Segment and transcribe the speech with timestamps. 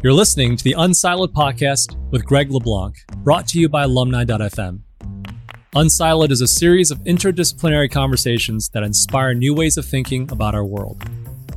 [0.00, 4.78] You're listening to the Unsiloed podcast with Greg LeBlanc, brought to you by alumni.fm.
[5.74, 10.64] Unsiloed is a series of interdisciplinary conversations that inspire new ways of thinking about our
[10.64, 11.02] world.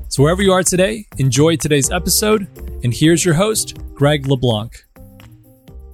[0.07, 2.47] So, wherever you are today, enjoy today's episode.
[2.83, 4.73] And here's your host, Greg LeBlanc.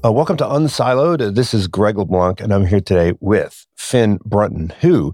[0.05, 1.35] Uh, welcome to Unsiloed.
[1.35, 5.13] This is Greg LeBlanc, and I'm here today with Finn Brunton, who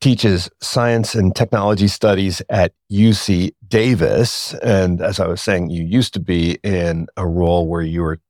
[0.00, 4.54] teaches science and technology studies at UC Davis.
[4.62, 8.20] And as I was saying, you used to be in a role where you were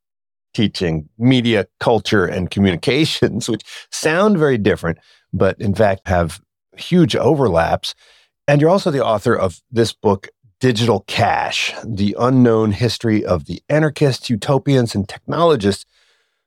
[0.55, 4.99] teaching media, culture, and communications, which sound very different,
[5.33, 6.41] but in fact have
[6.77, 7.95] huge overlaps.
[8.49, 10.29] And you're also the author of this book,
[10.61, 15.85] Digital Cash The Unknown History of the Anarchists, Utopians, and Technologists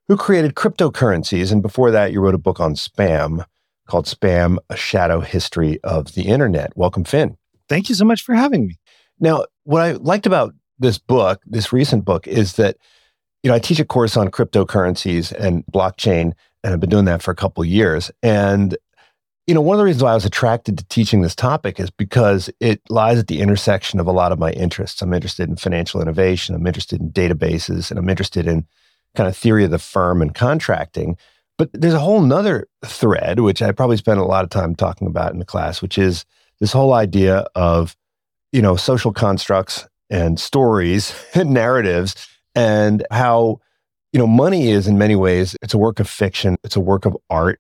[0.08, 1.52] Who Created Cryptocurrencies.
[1.52, 3.46] And before that, you wrote a book on spam
[3.90, 6.78] called Spam A Shadow History of the Internet.
[6.78, 7.36] Welcome, Finn.
[7.68, 8.78] Thank you so much for having me.
[9.20, 12.78] Now, what I liked about this book, this recent book, is that
[13.44, 17.22] you know I teach a course on cryptocurrencies and blockchain, and I've been doing that
[17.22, 18.12] for a couple years.
[18.24, 18.78] And
[19.48, 21.90] you know, one of the reasons why I was attracted to teaching this topic is
[21.90, 25.02] because it lies at the intersection of a lot of my interests.
[25.02, 26.54] I'm interested in financial innovation.
[26.54, 28.68] I'm interested in databases, and I'm interested in
[29.16, 31.18] kind of theory of the firm and contracting.
[31.60, 35.08] But there's a whole nother thread, which I probably spent a lot of time talking
[35.08, 36.26] about in the class, which is
[36.62, 37.98] this whole idea of,
[38.54, 43.60] you know, social constructs and stories and narratives and how,
[44.14, 47.06] you know, money is in many ways, it's a work of fiction, it's a work
[47.06, 47.60] of art.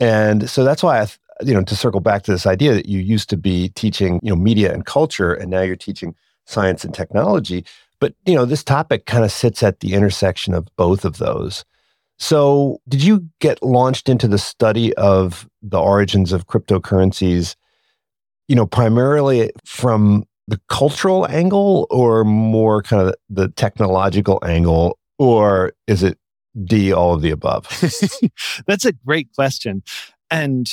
[0.00, 1.06] And so that's why I,
[1.42, 4.30] you know, to circle back to this idea that you used to be teaching, you
[4.30, 6.14] know, media and culture, and now you're teaching
[6.46, 7.66] science and technology.
[8.00, 11.66] But, you know, this topic kind of sits at the intersection of both of those.
[12.18, 17.56] So, did you get launched into the study of the origins of cryptocurrencies,
[18.48, 25.72] you know, primarily from the cultural angle or more kind of the technological angle, or
[25.86, 26.18] is it
[26.64, 27.68] D, all of the above?
[28.66, 29.82] That's a great question.
[30.30, 30.70] And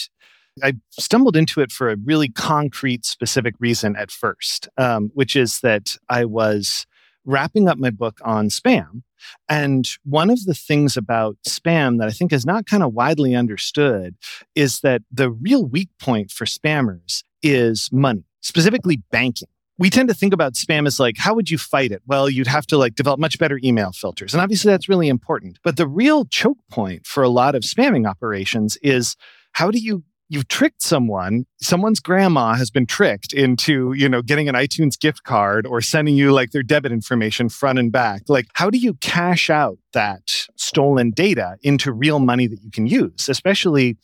[0.61, 5.59] I stumbled into it for a really concrete, specific reason at first, um, which is
[5.61, 6.85] that I was
[7.25, 9.01] wrapping up my book on spam
[9.49, 13.35] and one of the things about spam that I think is not kind of widely
[13.35, 14.15] understood
[14.55, 19.49] is that the real weak point for spammers is money, specifically banking.
[19.79, 22.01] We tend to think about spam as like, how would you fight it?
[22.05, 24.33] Well, you'd have to like develop much better email filters.
[24.33, 25.57] And obviously that's really important.
[25.63, 29.15] But the real choke point for a lot of spamming operations is
[29.53, 34.49] how do you you've tricked someone someone's grandma has been tricked into you know getting
[34.49, 38.23] an itunes gift card or sending you like their debit information front and back.
[38.27, 42.87] Like how do you cash out that stolen data into real money that you can
[42.87, 43.95] use especially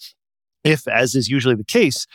[0.63, 2.06] if as is usually the case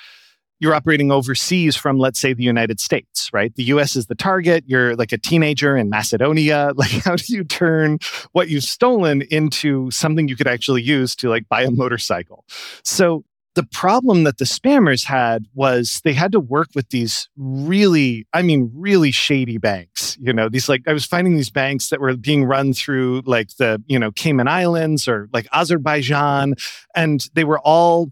[0.60, 3.54] you're operating overseas from let's say the united states right?
[3.56, 4.64] The us is the target.
[4.66, 6.72] You're like a teenager in macedonia.
[6.76, 7.98] Like how do you turn
[8.32, 12.44] what you've stolen into something you could actually use to like buy a motorcycle?
[12.84, 13.24] So
[13.54, 18.42] the problem that the spammers had was they had to work with these really i
[18.42, 22.16] mean really shady banks you know these like i was finding these banks that were
[22.16, 26.54] being run through like the you know cayman islands or like azerbaijan
[26.94, 28.10] and they were all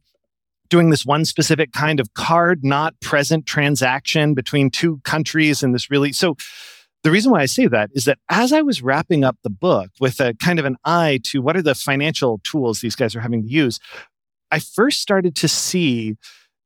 [0.68, 5.90] doing this one specific kind of card not present transaction between two countries and this
[5.90, 6.36] really so
[7.02, 9.90] the reason why I say that is that as I was wrapping up the book
[9.98, 13.20] with a kind of an eye to what are the financial tools these guys are
[13.20, 13.80] having to use,
[14.52, 16.16] I first started to see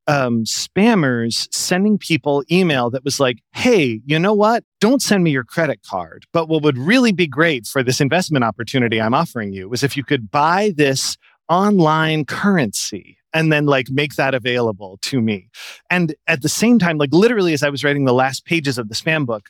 [0.08, 4.64] um, spammers sending people email that was like, hey, you know what?
[4.80, 6.26] Don't send me your credit card.
[6.32, 9.96] But what would really be great for this investment opportunity I'm offering you was if
[9.96, 11.16] you could buy this
[11.48, 15.48] online currency and then like make that available to me.
[15.88, 18.88] And at the same time, like literally as I was writing the last pages of
[18.88, 19.48] the spam book,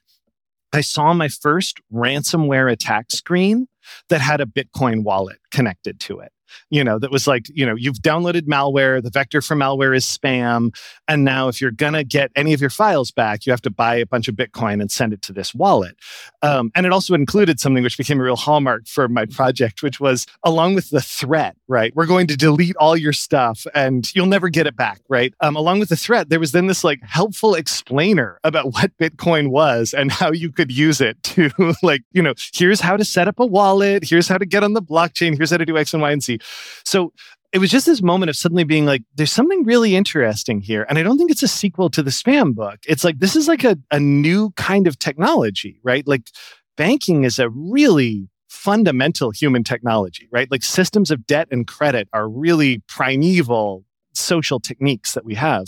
[0.74, 3.66] I saw my first ransomware attack screen
[4.10, 6.32] that had a Bitcoin wallet connected to it
[6.70, 10.04] you know, that was like, you know, you've downloaded malware, the vector for malware is
[10.04, 10.74] spam.
[11.08, 13.70] And now if you're going to get any of your files back, you have to
[13.70, 15.96] buy a bunch of Bitcoin and send it to this wallet.
[16.42, 20.00] Um, and it also included something which became a real hallmark for my project, which
[20.00, 21.94] was along with the threat, right?
[21.94, 25.34] We're going to delete all your stuff and you'll never get it back, right?
[25.40, 29.48] Um, along with the threat, there was then this like helpful explainer about what Bitcoin
[29.48, 31.50] was and how you could use it to
[31.82, 34.72] like, you know, here's how to set up a wallet, here's how to get on
[34.74, 36.35] the blockchain, here's how to do X and Y and Z.
[36.84, 37.12] So
[37.52, 40.84] it was just this moment of suddenly being like, there's something really interesting here.
[40.88, 42.78] And I don't think it's a sequel to the spam book.
[42.86, 46.06] It's like, this is like a, a new kind of technology, right?
[46.06, 46.30] Like
[46.76, 50.50] banking is a really fundamental human technology, right?
[50.50, 55.66] Like systems of debt and credit are really primeval social techniques that we have.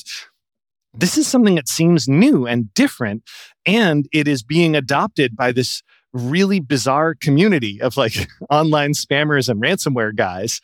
[0.94, 3.22] This is something that seems new and different,
[3.66, 5.82] and it is being adopted by this
[6.12, 10.60] really bizarre community of like online spammers and ransomware guys.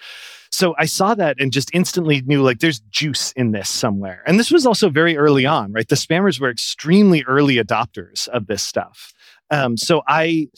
[0.51, 4.23] So I saw that and just instantly knew like there's juice in this somewhere.
[4.27, 5.89] And this was also very early on, right?
[5.89, 9.13] The spammers were extremely early adopters of this stuff.
[9.51, 10.49] Um, so I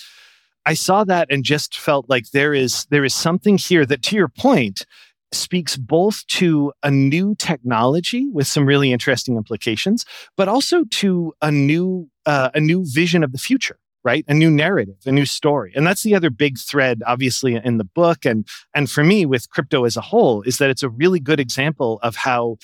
[0.66, 4.16] I saw that and just felt like there is there is something here that, to
[4.16, 4.84] your point,
[5.32, 10.04] speaks both to a new technology with some really interesting implications,
[10.36, 14.24] but also to a new uh, a new vision of the future right?
[14.28, 15.72] A new narrative a new story.
[15.74, 18.24] And that's the other big thread obviously in the book.
[18.24, 21.40] And and for me with crypto as a whole is that it's a really good
[21.40, 22.56] example of how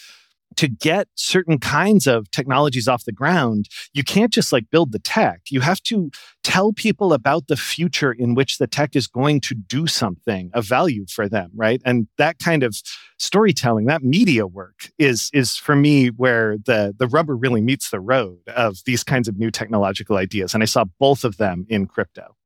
[0.57, 4.99] to get certain kinds of technologies off the ground, you can't just like build the
[4.99, 5.43] tech.
[5.51, 6.11] You have to
[6.43, 10.67] tell people about the future in which the tech is going to do something of
[10.67, 11.81] value for them, right?
[11.85, 12.77] And that kind of
[13.19, 18.01] storytelling, that media work is is for me where the the rubber really meets the
[18.01, 20.55] road of these kinds of new technological ideas.
[20.55, 22.37] And I saw both of them in crypto.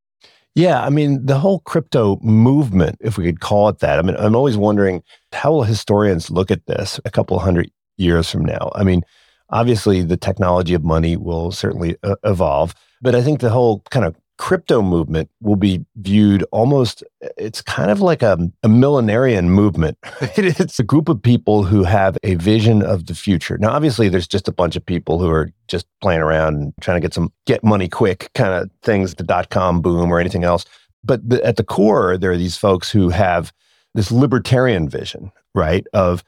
[0.56, 3.98] Yeah, I mean, the whole crypto movement, if we could call it that.
[3.98, 8.30] I mean, I'm always wondering how will historians look at this a couple hundred years
[8.30, 8.70] from now.
[8.74, 9.02] I mean,
[9.50, 14.04] obviously, the technology of money will certainly uh, evolve, but I think the whole kind
[14.04, 17.02] of crypto movement will be viewed almost
[17.38, 19.96] it's kind of like a, a millenarian movement
[20.36, 23.56] it's a group of people who have a vision of the future.
[23.58, 26.96] Now obviously there's just a bunch of people who are just playing around and trying
[26.96, 30.64] to get some get money quick kind of things the dot-com boom or anything else.
[31.02, 33.52] But the, at the core there are these folks who have
[33.94, 36.22] this libertarian vision right of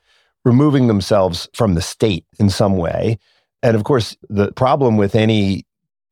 [0.45, 3.19] removing themselves from the state in some way.
[3.63, 5.67] And of course, the problem with any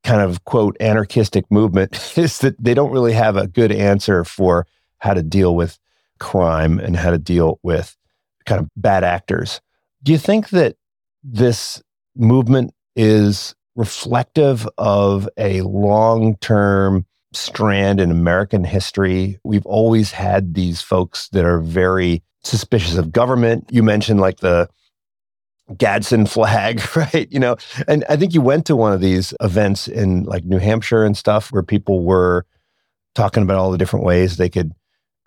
[0.04, 4.66] kind of quote anarchistic movement is that they don't really have a good answer for
[4.98, 5.78] how to deal with
[6.18, 7.96] crime and how to deal with
[8.46, 9.60] kind of bad actors.
[10.02, 10.76] Do you think that
[11.22, 11.82] this
[12.14, 19.38] movement is reflective of a long term strand in American history?
[19.44, 23.68] We've always had these folks that are very suspicious of government.
[23.70, 24.68] You mentioned like the
[25.76, 27.26] Gadsden flag, right?
[27.30, 27.56] You know,
[27.88, 31.16] and I think you went to one of these events in like New Hampshire and
[31.16, 32.46] stuff where people were
[33.14, 34.72] talking about all the different ways they could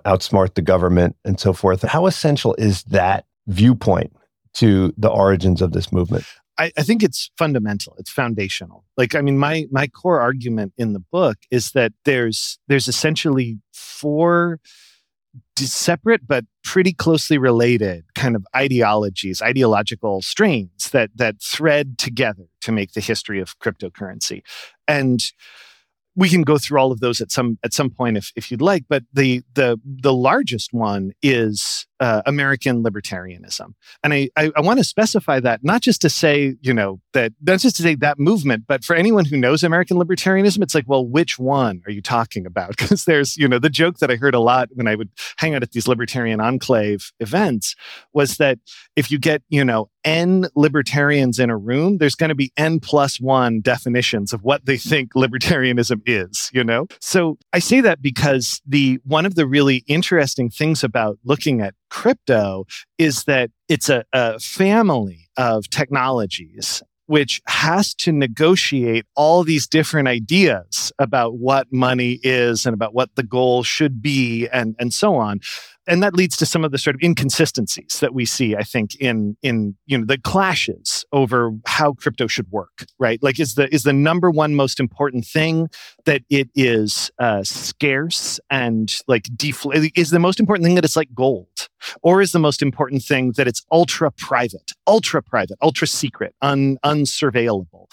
[0.05, 1.81] outsmart the government and so forth.
[1.81, 4.15] How essential is that viewpoint
[4.53, 6.25] to the origins of this movement?
[6.57, 7.95] I, I, think it's fundamental.
[7.97, 8.83] It's foundational.
[8.97, 13.59] Like, I mean, my my core argument in the book is that there's there's essentially
[13.73, 14.59] four
[15.57, 22.71] separate but pretty closely related kind of ideologies, ideological strains that that thread together to
[22.71, 24.41] make the history of cryptocurrency.
[24.87, 25.21] And
[26.15, 28.61] we can go through all of those at some at some point if, if you'd
[28.61, 33.73] like but the the the largest one is uh, American libertarianism
[34.03, 37.33] and I, I, I want to specify that not just to say you know that
[37.41, 40.85] not just to say that movement but for anyone who knows American libertarianism it's like
[40.87, 44.15] well which one are you talking about because there's you know the joke that I
[44.15, 47.75] heard a lot when I would hang out at these libertarian enclave events
[48.13, 48.59] was that
[48.95, 52.79] if you get you know n libertarians in a room there's going to be n
[52.79, 56.87] plus one definitions of what they think libertarianism is, you know?
[56.99, 61.75] So I say that because the one of the really interesting things about looking at
[61.89, 62.65] crypto
[62.97, 70.07] is that it's a, a family of technologies which has to negotiate all these different
[70.07, 75.15] ideas about what money is and about what the goal should be and, and so
[75.15, 75.39] on
[75.89, 78.95] and that leads to some of the sort of inconsistencies that we see i think
[78.95, 83.21] in in you know the clashes over how crypto should work right?
[83.23, 85.69] Like is the is the number one most important thing
[86.05, 90.95] that it is uh, scarce and like defl- is the most important thing that it's
[90.95, 91.69] like gold?
[92.03, 96.77] Or is the most important thing that it's ultra private ultra private ultra secret un
[96.83, 97.87] unsurveillable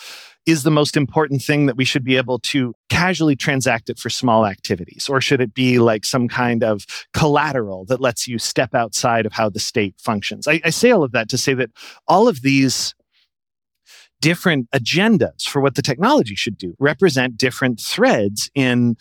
[0.46, 4.08] is the most important thing that we should be able to casually transact it for
[4.08, 5.08] small activities?
[5.08, 9.32] Or should it be like some kind of collateral that lets you step outside of
[9.32, 10.46] how the state functions?
[10.46, 11.70] I, I say all of that to say that
[12.06, 12.94] all of these
[14.20, 18.96] different agendas for what the technology should do represent different threads in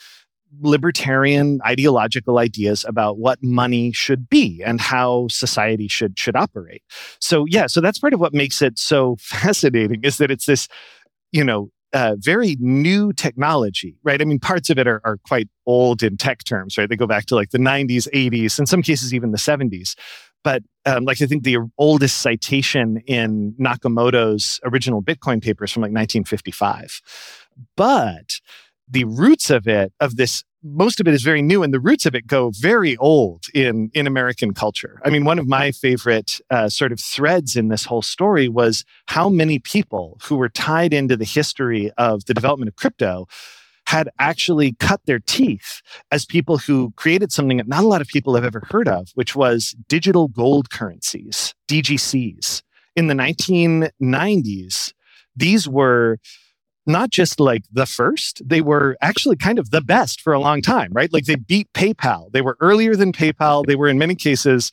[0.62, 6.82] libertarian ideological ideas about what money should be and how society should should operate.
[7.20, 10.68] So yeah, so that's part of what makes it so fascinating is that it's this
[11.36, 14.22] you know, uh, very new technology, right?
[14.22, 16.88] I mean, parts of it are, are quite old in tech terms, right?
[16.88, 19.96] They go back to like the 90s, 80s, in some cases, even the 70s.
[20.44, 25.90] But um, like I think the oldest citation in Nakamoto's original Bitcoin papers from like
[25.90, 27.02] 1955.
[27.76, 28.40] But
[28.88, 32.08] the roots of it, of this most of it is very new and the roots
[32.08, 36.42] of it go very old in in american culture i mean one of my favorite
[36.50, 40.92] uh, sort of threads in this whole story was how many people who were tied
[40.92, 43.28] into the history of the development of crypto
[43.88, 45.82] had actually cut their teeth
[46.12, 49.10] as people who created something that not a lot of people have ever heard of,
[49.14, 52.64] which was digital gold currencies, DGCs.
[52.96, 54.94] In the 1990s,
[55.36, 56.18] these were
[56.86, 60.62] not just like the first, they were actually kind of the best for a long
[60.62, 61.12] time, right?
[61.12, 62.32] Like they beat PayPal.
[62.32, 63.66] They were earlier than PayPal.
[63.66, 64.72] They were in many cases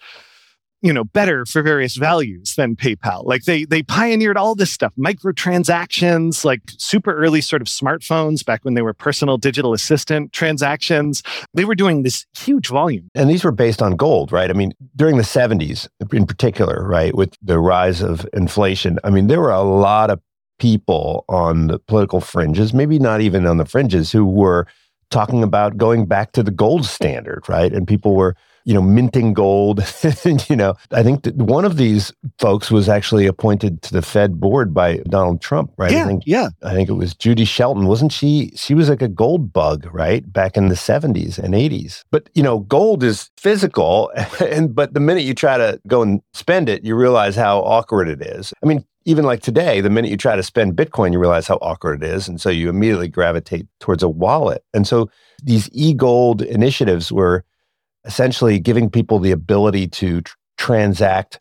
[0.82, 3.24] you know better for various values than PayPal.
[3.24, 8.64] Like they they pioneered all this stuff, microtransactions, like super early sort of smartphones back
[8.64, 11.22] when they were personal digital assistant transactions.
[11.54, 13.08] They were doing this huge volume.
[13.14, 14.50] And these were based on gold, right?
[14.50, 19.28] I mean, during the 70s in particular, right, with the rise of inflation, I mean,
[19.28, 20.20] there were a lot of
[20.58, 24.66] people on the political fringes, maybe not even on the fringes, who were
[25.10, 27.72] talking about going back to the gold standard, right?
[27.72, 29.82] And people were you know, minting gold.
[30.48, 34.40] you know, I think that one of these folks was actually appointed to the Fed
[34.40, 35.90] board by Donald Trump, right?
[35.90, 36.48] Yeah, I think, yeah.
[36.62, 38.52] I think it was Judy Shelton, wasn't she?
[38.54, 42.04] She was like a gold bug, right, back in the '70s and '80s.
[42.10, 46.22] But you know, gold is physical, and but the minute you try to go and
[46.32, 48.52] spend it, you realize how awkward it is.
[48.62, 51.58] I mean, even like today, the minute you try to spend Bitcoin, you realize how
[51.62, 52.28] awkward it is.
[52.28, 54.64] And so you immediately gravitate towards a wallet.
[54.72, 55.10] And so
[55.42, 57.44] these e gold initiatives were
[58.04, 61.40] essentially giving people the ability to tr- transact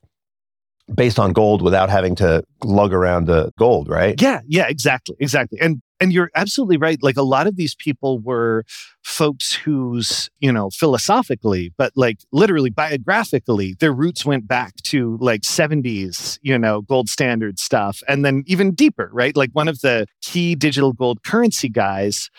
[0.95, 4.21] based on gold without having to lug around the gold, right?
[4.21, 5.59] Yeah, yeah, exactly, exactly.
[5.59, 6.97] And and you're absolutely right.
[7.03, 8.63] Like a lot of these people were
[9.03, 15.41] folks whose, you know, philosophically, but like literally biographically, their roots went back to like
[15.41, 18.01] 70s, you know, gold standard stuff.
[18.07, 19.35] And then even deeper, right?
[19.35, 22.31] Like one of the key digital gold currency guys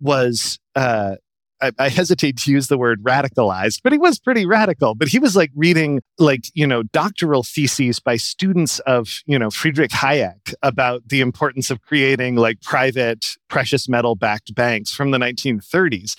[0.00, 1.16] was uh
[1.62, 4.94] I, I, hesitate to use the word radicalized, but he was pretty radical.
[4.94, 9.50] But he was like reading like, you know, doctoral theses by students of, you know,
[9.50, 15.18] Friedrich Hayek about the importance of creating like private precious metal backed banks from the
[15.18, 16.18] 1930s.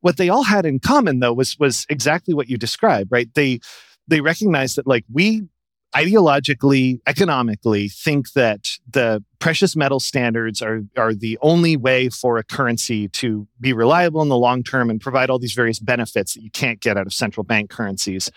[0.00, 3.28] What they all had in common though was was exactly what you described, right?
[3.34, 3.60] They
[4.06, 5.42] they recognized that like we
[5.94, 12.44] ideologically, economically think that the precious metal standards are, are the only way for a
[12.44, 16.42] currency to be reliable in the long term and provide all these various benefits that
[16.42, 18.30] you can't get out of central bank currencies.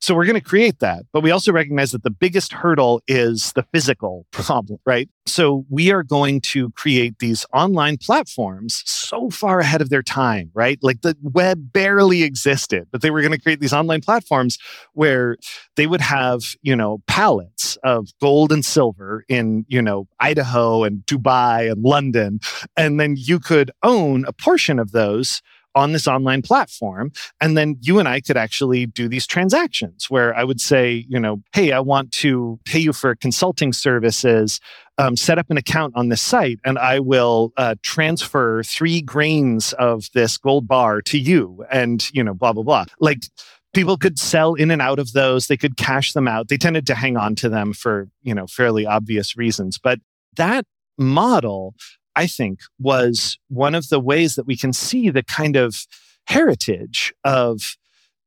[0.00, 1.04] So we're going to create that.
[1.12, 5.08] But we also recognize that the biggest hurdle is the physical problem, right?
[5.26, 10.50] So we are going to create these online platforms so far ahead of their time,
[10.54, 10.78] right?
[10.82, 14.58] Like the web barely existed, but they were going to create these online platforms
[14.92, 15.36] where
[15.76, 21.04] they would have, you know, pallets of gold and silver in, you know, Idaho and
[21.06, 22.38] Dubai and London.
[22.76, 25.42] And then you could own a portion of those
[25.76, 27.12] on this online platform.
[27.40, 31.20] And then you and I could actually do these transactions where I would say, you
[31.20, 34.58] know, hey, I want to pay you for consulting services.
[34.98, 39.74] Um, set up an account on this site and I will uh, transfer three grains
[39.74, 42.86] of this gold bar to you and, you know, blah, blah, blah.
[42.98, 43.24] Like,
[43.74, 46.86] people could sell in and out of those they could cash them out they tended
[46.86, 50.00] to hang on to them for you know fairly obvious reasons but
[50.36, 50.64] that
[50.96, 51.74] model
[52.16, 55.86] I think, was one of the ways that we can see the kind of
[56.26, 57.76] heritage of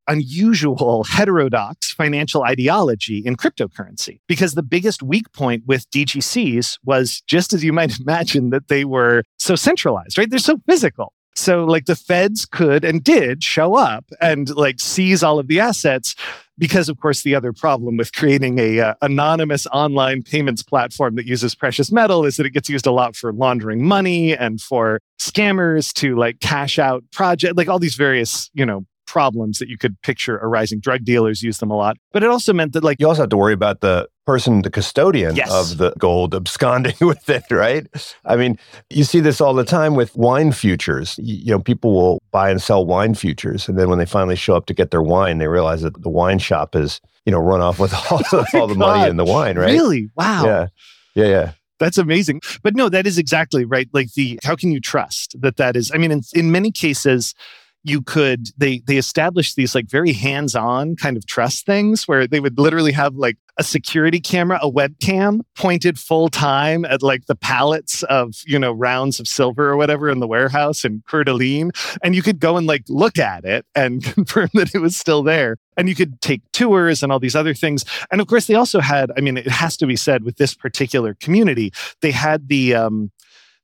[0.07, 7.53] unusual heterodox financial ideology in cryptocurrency because the biggest weak point with DGCs was just
[7.53, 10.29] as you might imagine that they were so centralized, right?
[10.29, 11.13] They're so physical.
[11.35, 15.59] So like the feds could and did show up and like seize all of the
[15.59, 16.15] assets
[16.59, 21.25] because of course the other problem with creating a uh, anonymous online payments platform that
[21.25, 24.99] uses precious metal is that it gets used a lot for laundering money and for
[25.19, 29.77] scammers to like cash out project like all these various you know problems that you
[29.77, 30.79] could picture arising.
[30.79, 31.97] Drug dealers use them a lot.
[32.13, 34.69] But it also meant that, like, you also have to worry about the person, the
[34.69, 35.51] custodian yes.
[35.51, 37.87] of the gold absconding with it, right?
[38.23, 38.59] I mean,
[38.91, 41.19] you see this all the time with wine futures.
[41.21, 43.67] You, know, people will buy and sell wine futures.
[43.67, 46.09] And then when they finally show up to get their wine, they realize that the
[46.09, 49.17] wine shop is, you know, run off with all, oh the, all the money in
[49.17, 49.73] the wine, right?
[49.73, 50.11] Really?
[50.15, 50.45] Wow.
[50.45, 50.67] Yeah.
[51.15, 51.25] Yeah.
[51.25, 51.51] Yeah.
[51.79, 52.41] That's amazing.
[52.61, 53.89] But no, that is exactly right.
[53.93, 57.33] Like the, how can you trust that that is, I mean, in, in many cases,
[57.83, 62.39] you could they they established these like very hands-on kind of trust things where they
[62.39, 67.35] would literally have like a security camera a webcam pointed full time at like the
[67.35, 71.23] pallets of you know rounds of silver or whatever in the warehouse in Coeur
[72.03, 75.23] and you could go and like look at it and confirm that it was still
[75.23, 75.57] there.
[75.77, 77.85] And you could take tours and all these other things.
[78.11, 80.53] And of course they also had i mean it has to be said with this
[80.53, 81.71] particular community
[82.01, 83.11] they had the um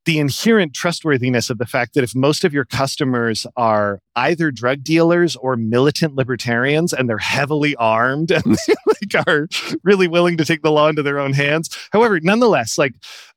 [0.05, 4.83] the inherent trustworthiness of the fact that if most of your customers are either drug
[4.83, 8.45] dealers or militant libertarians and they're heavily armed and
[8.85, 9.47] like are
[9.83, 11.75] really willing to take the law into their own hands.
[11.91, 12.93] However, nonetheless, like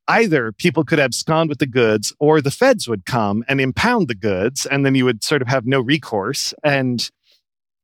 [0.08, 4.14] either people could abscond with the goods or the feds would come and impound the
[4.14, 6.52] goods and then you would sort of have no recourse.
[6.62, 7.10] And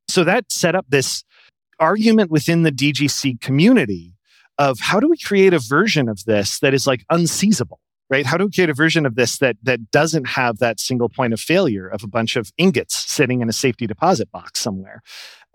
[0.07, 1.23] so that set up this
[1.79, 4.13] argument within the DGC community
[4.57, 7.79] of how do we create a version of this that is like unseizable?
[8.09, 8.25] Right?
[8.25, 11.33] How do we create a version of this that that doesn't have that single point
[11.33, 15.01] of failure of a bunch of ingots sitting in a safety deposit box somewhere?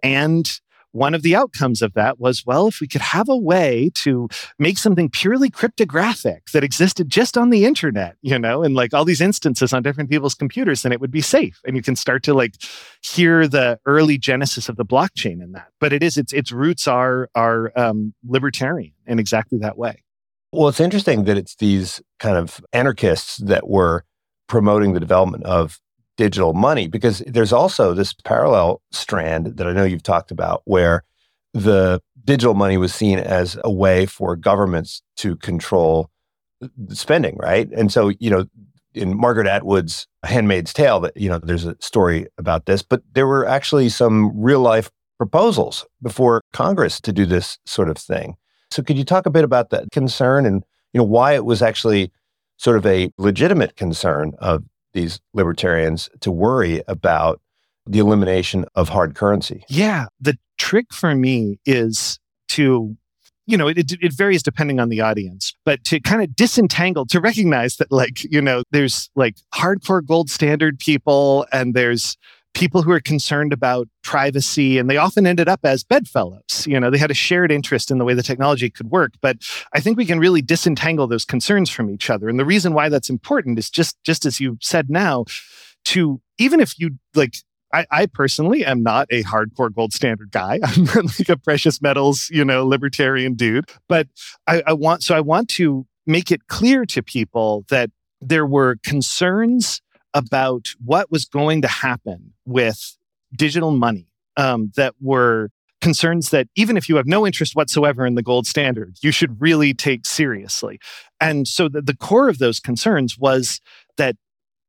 [0.03, 0.61] And
[0.93, 4.29] one of the outcomes of that was well, if we could have a way to
[4.59, 9.05] make something purely cryptographic that existed just on the internet, you know, and like all
[9.05, 11.61] these instances on different people's computers, then it would be safe.
[11.65, 12.55] And you can start to like
[13.03, 15.69] hear the early genesis of the blockchain in that.
[15.79, 20.03] But it is, its its roots are are um, libertarian in exactly that way.
[20.53, 24.05] Well, it's interesting that it's these kind of anarchists that were
[24.49, 25.81] promoting the development of
[26.17, 31.05] digital money because there's also this parallel strand that I know you've talked about where
[31.55, 36.11] the digital money was seen as a way for governments to control
[36.91, 37.69] spending, right?
[37.71, 38.45] And so, you know,
[38.93, 43.27] in Margaret Atwood's Handmaid's Tale, that you know, there's a story about this, but there
[43.27, 48.37] were actually some real life proposals before Congress to do this sort of thing.
[48.71, 51.63] So could you talk a bit about that concern and you know why it was
[51.63, 52.13] actually
[52.57, 57.41] sort of a legitimate concern of these libertarians to worry about
[57.87, 59.65] the elimination of hard currency?
[59.69, 62.97] Yeah, the trick for me is to
[63.47, 67.21] you know, it, it varies depending on the audience, but to kind of disentangle, to
[67.21, 72.17] recognize that, like, you know, there's like hardcore gold standard people and there's
[72.55, 76.91] people who are concerned about privacy and they often ended up as bedfellows you know
[76.91, 79.37] they had a shared interest in the way the technology could work but
[79.73, 82.89] i think we can really disentangle those concerns from each other and the reason why
[82.89, 85.25] that's important is just just as you said now
[85.85, 87.35] to even if you like
[87.73, 90.59] I, I, personally am not a hardcore gold standard guy.
[90.65, 93.71] I'm like a precious metals, you know, libertarian dude.
[93.89, 94.09] But
[94.49, 97.91] I, I want so I want to make it clear to people that
[98.21, 99.81] there were concerns
[100.15, 102.97] about what was going to happen with
[103.35, 108.15] digital money um, that were concerns that even if you have no interest whatsoever in
[108.15, 110.79] the gold standard, you should really take seriously.
[111.21, 113.61] And so the, the core of those concerns was
[113.97, 114.17] that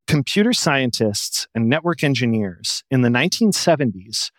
[0.07, 4.31] computer scientists and network engineers in the 1970s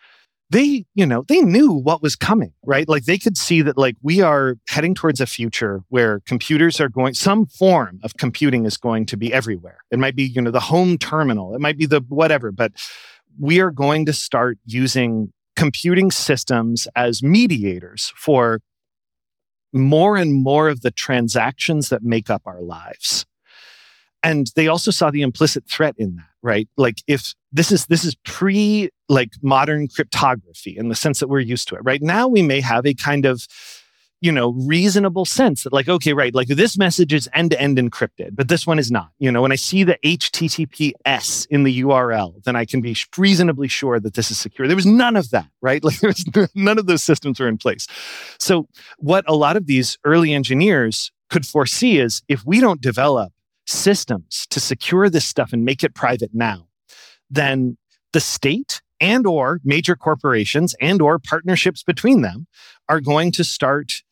[0.53, 2.87] they, you know, they knew what was coming, right?
[2.87, 6.89] Like they could see that like we are heading towards a future where computers are
[6.89, 9.79] going some form of computing is going to be everywhere.
[9.89, 12.71] It might be, you know, the home terminal, it might be the whatever, but
[13.39, 18.59] we are going to start using computing systems as mediators for
[19.73, 23.25] more and more of the transactions that make up our lives.
[24.23, 26.67] And they also saw the implicit threat in that, right?
[26.77, 31.39] Like if this is this is pre like modern cryptography in the sense that we're
[31.39, 31.81] used to it.
[31.83, 33.47] Right now, we may have a kind of
[34.23, 37.77] you know reasonable sense that like okay right like this message is end to end
[37.77, 41.81] encrypted but this one is not you know when i see the https in the
[41.81, 45.29] url then i can be reasonably sure that this is secure there was none of
[45.31, 47.85] that right like there's none of those systems were in place
[48.39, 48.65] so
[48.97, 53.33] what a lot of these early engineers could foresee is if we don't develop
[53.65, 56.67] systems to secure this stuff and make it private now
[57.29, 57.77] then
[58.11, 62.47] the state and or major corporations and or partnerships between them
[62.89, 64.03] are going to start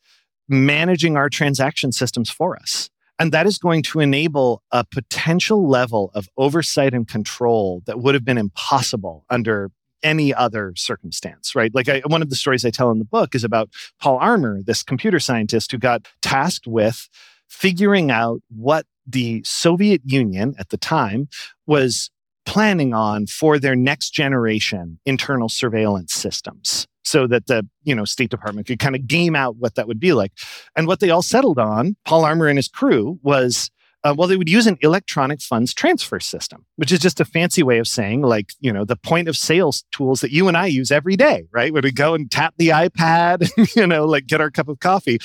[0.48, 6.10] managing our transaction systems for us and that is going to enable a potential level
[6.14, 9.70] of oversight and control that would have been impossible under
[10.02, 11.72] any other circumstance, right?
[11.74, 14.62] Like I, one of the stories I tell in the book is about Paul Armer,
[14.62, 17.08] this computer scientist who got tasked with
[17.48, 21.28] figuring out what the Soviet Union at the time
[21.66, 22.10] was
[22.44, 28.30] planning on for their next generation internal surveillance systems so that the you know state
[28.30, 30.32] department could kind of game out what that would be like.
[30.76, 33.70] And what they all settled on paul armer and his crew was
[34.04, 37.62] uh, well they would use an electronic funds transfer system which is just a fancy
[37.62, 40.66] way of saying like you know the point of sales tools that you and i
[40.66, 41.72] use every day right?
[41.72, 45.18] Where we go and tap the ipad you know like get our cup of coffee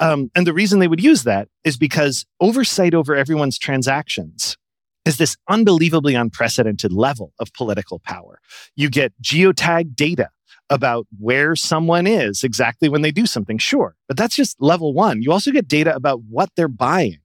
[0.00, 4.56] um, and the reason they would use that is because oversight over everyone's transactions
[5.04, 8.40] is this unbelievably unprecedented level of political power.
[8.74, 10.30] You get geotag data
[10.68, 15.22] about where someone is exactly when they do something, sure, but that's just level one.
[15.22, 17.18] You also get data about what they're buying.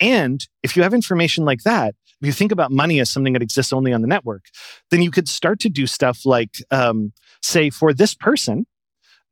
[0.00, 3.42] And if you have information like that, if you think about money as something that
[3.42, 4.46] exists only on the network,
[4.90, 7.12] then you could start to do stuff like, um,
[7.42, 8.66] say, for this person,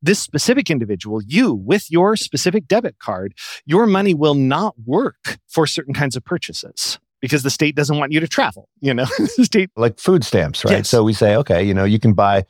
[0.05, 5.67] this specific individual, you with your specific debit card, your money will not work for
[5.67, 9.45] certain kinds of purchases because the state doesn't want you to travel, you know, the
[9.45, 9.71] state.
[9.77, 10.79] Like food stamps, right?
[10.79, 10.91] Yes.
[10.91, 12.45] So we say, okay, you know, you can buy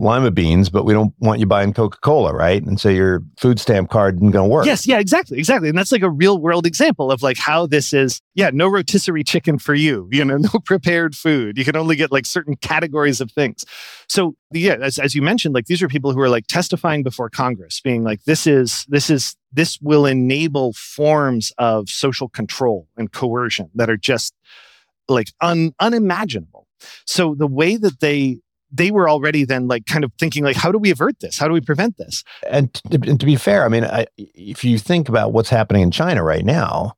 [0.00, 2.62] lima beans, but we don't want you buying Coca Cola, right?
[2.62, 4.66] And so your food stamp card isn't going to work.
[4.66, 5.68] Yes, yeah, exactly, exactly.
[5.68, 9.22] And that's like a real world example of like how this is, yeah, no rotisserie
[9.22, 11.58] chicken for you, you know, no prepared food.
[11.58, 13.64] You can only get like certain categories of things.
[14.08, 17.28] So yeah, as, as you mentioned, like these are people who are like testifying before
[17.28, 23.12] Congress, being like, this is, this is, this will enable forms of social control and
[23.12, 24.34] coercion that are just
[25.08, 26.66] like un, unimaginable.
[27.04, 28.40] So the way that they
[28.72, 31.38] they were already then like kind of thinking like how do we avert this?
[31.38, 32.24] How do we prevent this?
[32.48, 35.82] And to, and to be fair, I mean, I, if you think about what's happening
[35.82, 36.94] in China right now,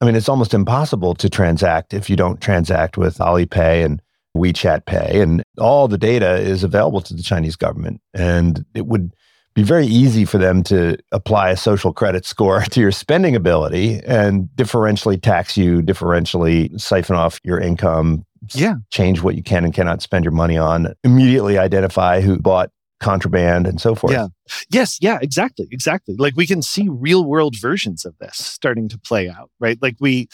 [0.00, 4.02] I mean, it's almost impossible to transact if you don't transact with Alipay and
[4.36, 9.14] WeChat Pay, and all the data is available to the Chinese government, and it would
[9.54, 14.00] be very easy for them to apply a social credit score to your spending ability
[14.06, 18.76] and differentially tax you, differentially siphon off your income, Yeah.
[18.90, 23.66] change what you can and cannot spend your money on, immediately identify who bought contraband
[23.66, 24.12] and so forth.
[24.12, 24.28] Yeah.
[24.70, 26.14] Yes, yeah, exactly, exactly.
[26.18, 29.78] Like we can see real world versions of this starting to play out, right?
[29.80, 30.28] Like we,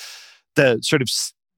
[0.57, 1.09] the sort of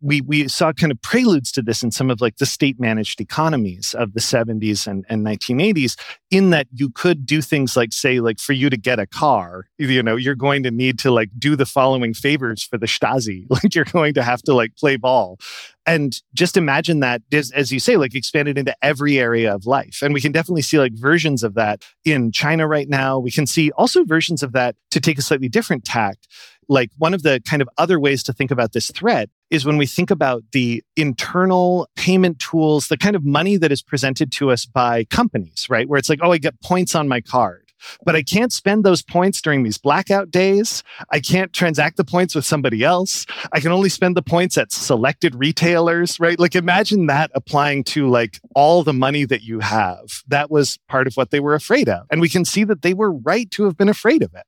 [0.02, 3.20] we we saw kind of preludes to this in some of like the state managed
[3.20, 5.96] economies of the 70s and, and 1980s
[6.30, 9.66] in that you could do things like say like for you to get a car
[9.78, 13.46] you know you're going to need to like do the following favors for the stasi
[13.50, 15.38] like you're going to have to like play ball
[15.86, 20.00] and just imagine that as, you say like expanded into every area of life.
[20.02, 23.18] And we can definitely see like versions of that in china right now.
[23.18, 26.28] We can see also versions of that to take a slightly different tact
[26.68, 29.76] like one of the kind of other ways to think about this threat is when
[29.76, 34.50] we think about the internal payment tools, the kind of money that is presented to
[34.50, 35.88] us by companies, right?
[35.88, 37.61] Where it's like, oh, I get points on my card,
[38.04, 40.82] but I can't spend those points during these blackout days.
[41.10, 43.26] I can't transact the points with somebody else.
[43.52, 46.38] I can only spend the points at selected retailers, right?
[46.38, 50.22] Like imagine that applying to like all the money that you have.
[50.28, 52.06] That was part of what they were afraid of.
[52.10, 54.44] And we can see that they were right to have been afraid of it.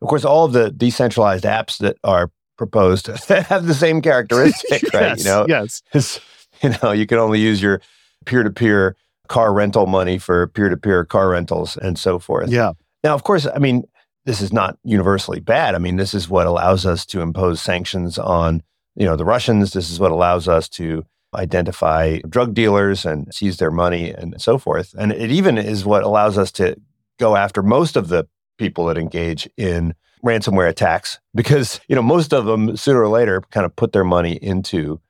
[0.00, 5.16] Of course, all of the decentralized apps that are proposed have the same characteristic, right?
[5.16, 6.20] yes, You know, yes.
[6.60, 7.80] You know, you can only use your
[8.24, 8.96] peer-to-peer
[9.28, 12.50] car rental money for peer-to-peer car rentals and so forth.
[12.50, 12.72] Yeah.
[13.04, 13.84] Now, of course, I mean,
[14.24, 15.74] this is not universally bad.
[15.74, 18.62] I mean, this is what allows us to impose sanctions on,
[18.94, 19.72] you know, the Russians.
[19.72, 24.58] This is what allows us to identify drug dealers and seize their money and so
[24.58, 24.94] forth.
[24.98, 26.76] And it even is what allows us to
[27.18, 28.26] go after most of the
[28.58, 33.42] people that engage in ransomware attacks because, you know, most of them sooner or later
[33.50, 35.00] kind of put their money into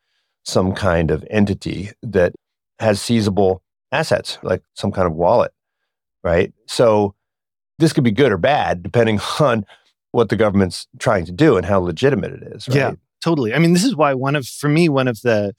[0.44, 2.33] some kind of entity that
[2.78, 5.53] has seizable assets, like some kind of wallet,
[6.22, 6.53] right?
[6.66, 7.14] So
[7.79, 9.64] this could be good or bad depending on
[10.12, 12.68] what the government's trying to do and how legitimate it is.
[12.68, 12.77] Right?
[12.77, 12.92] Yeah.
[13.22, 13.53] Totally.
[13.53, 15.53] I mean, this is why one of, for me, one of the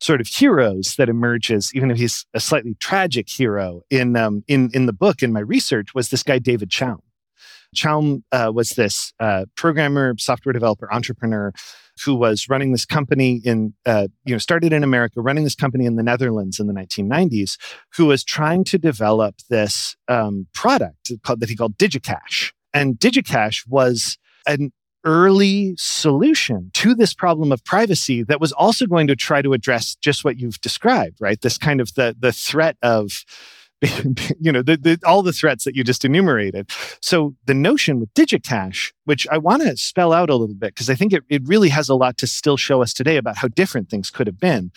[0.00, 4.70] sort of heroes that emerges, even if he's a slightly tragic hero in um, in
[4.72, 7.00] in the book in my research, was this guy David Chaum.
[7.76, 11.52] Chaum uh, was this uh, programmer, software developer, entrepreneur
[12.04, 15.86] who was running this company in, uh, you know, started in America, running this company
[15.86, 17.56] in the Netherlands in the 1990s,
[17.94, 22.52] who was trying to develop this um, product called, that he called DigiCash.
[22.72, 24.72] And DigiCash was an
[25.04, 29.96] early solution to this problem of privacy that was also going to try to address
[29.96, 31.40] just what you've described, right?
[31.40, 33.24] This kind of the the threat of
[34.40, 36.70] you know the, the, all the threats that you just enumerated.
[37.00, 40.90] So the notion with digicash which i want to spell out a little bit because
[40.90, 43.48] i think it, it really has a lot to still show us today about how
[43.48, 44.70] different things could have been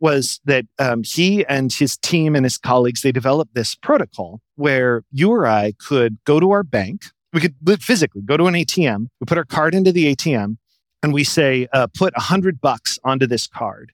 [0.00, 5.02] was that um, he and his team and his colleagues they developed this protocol where
[5.10, 7.06] you or i could go to our bank.
[7.32, 10.56] We could physically go to an atm we put our card into the atm
[11.02, 13.92] and we say uh, put a hundred bucks onto this card.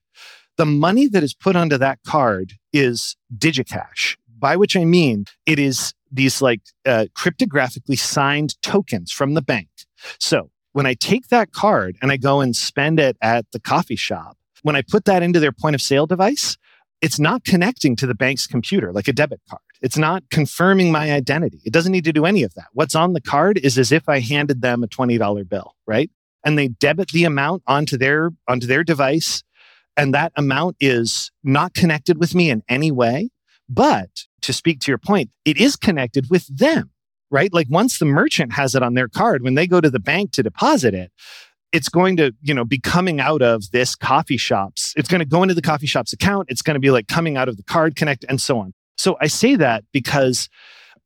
[0.57, 5.59] The money that is put onto that card is digicash by which I mean it
[5.59, 9.69] is these like uh, cryptographically signed tokens from the bank.
[10.19, 13.95] So when I take that card and I go and spend it at the coffee
[13.95, 16.57] shop, when I put that into their point of sale device,
[17.01, 19.61] it's not connecting to the bank's computer like a debit card.
[19.81, 21.61] It's not confirming my identity.
[21.65, 22.67] It doesn't need to do any of that.
[22.73, 26.09] What's on the card is as if I handed them a $20 bill, right?
[26.43, 29.43] And they debit the amount onto their onto their device
[29.97, 33.29] and that amount is not connected with me in any way.
[33.67, 34.09] But
[34.41, 36.91] to speak to your point, it is connected with them,
[37.31, 37.53] right?
[37.53, 40.31] Like once the merchant has it on their card, when they go to the bank
[40.33, 41.11] to deposit it,
[41.71, 45.25] it's going to, you know, be coming out of this coffee shop's, it's going to
[45.25, 46.47] go into the coffee shop's account.
[46.49, 48.73] It's going to be like coming out of the card connect and so on.
[48.97, 50.47] So I say that because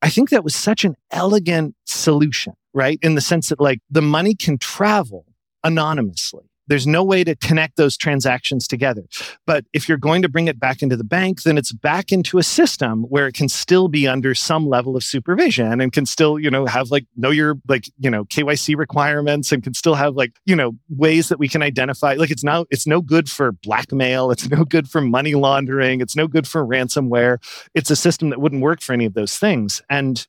[0.02, 3.00] I think that was such an elegant solution, right?
[3.02, 5.26] In the sense that like the money can travel
[5.64, 9.04] anonymously There's no way to connect those transactions together.
[9.46, 12.38] But if you're going to bring it back into the bank, then it's back into
[12.38, 16.40] a system where it can still be under some level of supervision and can still,
[16.40, 20.16] you know, have like know your like, you know, KYC requirements and can still have
[20.16, 23.52] like, you know, ways that we can identify like it's now it's no good for
[23.52, 27.38] blackmail, it's no good for money laundering, it's no good for ransomware.
[27.74, 29.82] It's a system that wouldn't work for any of those things.
[29.90, 30.26] And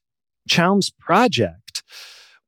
[0.48, 1.83] Chaum's project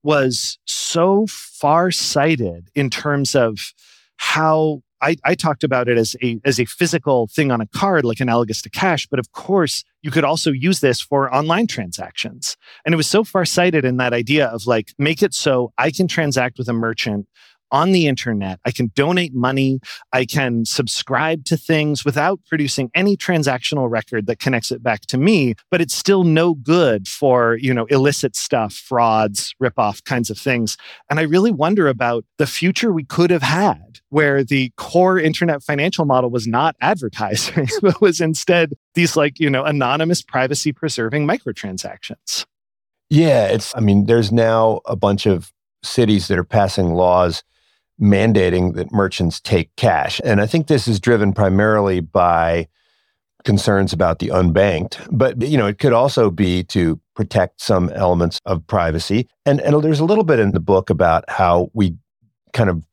[0.02, 3.72] was so far sighted in terms of
[4.16, 8.04] how I, I, talked about it as a as a physical thing on a card,
[8.04, 9.08] like analogous to cash.
[9.08, 12.56] But of course, you could also use this for online transactions.
[12.84, 15.90] And it was so far sighted in that idea of like make it so I
[15.90, 17.26] can transact with a merchant
[17.72, 18.60] on the internet.
[18.64, 19.80] I can donate money.
[20.12, 25.18] I can subscribe to things without producing any transactional record that connects it back to
[25.18, 30.38] me, but it's still no good for, you know, illicit stuff, frauds, ripoff kinds of
[30.38, 30.76] things.
[31.10, 35.62] And I really wonder about the future we could have had where the core internet
[35.62, 41.26] financial model was not advertising, but was instead these like, you know, anonymous privacy preserving
[41.26, 42.44] microtransactions.
[43.08, 47.42] Yeah, it's I mean, there's now a bunch of cities that are passing laws
[48.02, 50.20] mandating that merchants take cash.
[50.24, 52.68] And I think this is driven primarily by
[53.44, 58.40] concerns about the unbanked, but you know, it could also be to protect some elements
[58.44, 59.28] of privacy.
[59.46, 61.96] And and there's a little bit in the book about how we
[62.52, 62.84] kind of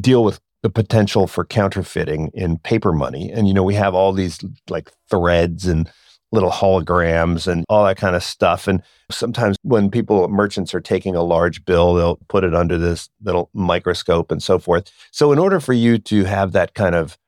[0.00, 3.30] deal with the potential for counterfeiting in paper money.
[3.30, 5.90] And you know, we have all these like threads and
[6.32, 8.66] little holograms and all that kind of stuff.
[8.66, 13.08] And sometimes when people, merchants are taking a large bill, they'll put it under this
[13.22, 14.90] little microscope and so forth.
[15.12, 17.18] So, in order for you to have that kind of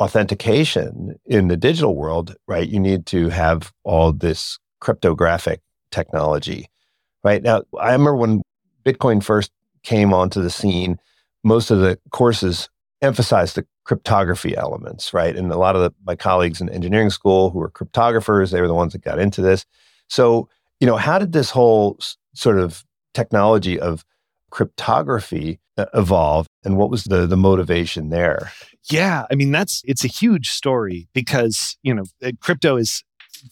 [0.00, 5.60] authentication in the digital world, right, you need to have all this cryptographic
[5.90, 6.66] technology,
[7.22, 7.42] right?
[7.42, 8.42] Now, I remember when
[8.84, 10.98] Bitcoin first came onto the scene,
[11.44, 12.68] most of the courses
[13.02, 15.36] emphasized the cryptography elements, right?
[15.36, 18.68] And a lot of the, my colleagues in engineering school who were cryptographers, they were
[18.68, 19.64] the ones that got into this.
[20.08, 20.48] So,
[20.80, 22.84] you know, how did this whole s- sort of
[23.14, 24.04] technology of
[24.50, 28.52] cryptography uh, evolve and what was the the motivation there?
[28.90, 33.02] Yeah, I mean that's it's a huge story because, you know, uh, crypto is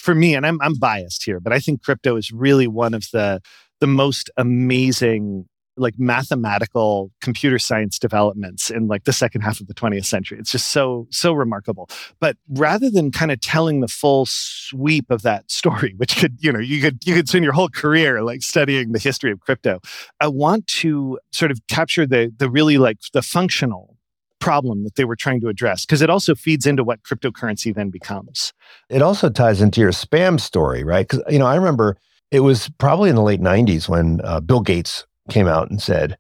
[0.01, 3.07] for me and I'm I'm biased here, but I think crypto is really one of
[3.13, 3.41] the
[3.81, 5.47] the most amazing
[5.79, 10.39] like mathematical computer science developments in like the second half of the 20th century.
[10.39, 11.89] It's just so, so remarkable.
[12.21, 16.53] But rather than kind of telling the full sweep of that story, which could, you
[16.53, 19.81] know, you could, you could spend your whole career like studying the history of crypto,
[20.21, 23.97] I want to sort of capture the, the really like the functional
[24.41, 27.91] problem that they were trying to address because it also feeds into what cryptocurrency then
[27.91, 28.53] becomes.
[28.89, 31.09] It also ties into your spam story, right?
[31.09, 31.97] Because, you know, I remember
[32.31, 36.19] it was probably in the late 90s when uh, Bill Gates came out and said,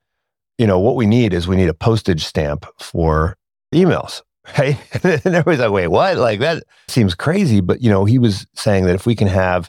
[0.58, 3.36] you know, what we need is we need a postage stamp for
[3.74, 4.22] emails.
[4.56, 4.78] Right.
[5.04, 6.16] and everybody's like, wait, what?
[6.16, 7.60] Like that seems crazy.
[7.60, 9.68] But, you know, he was saying that if we can have,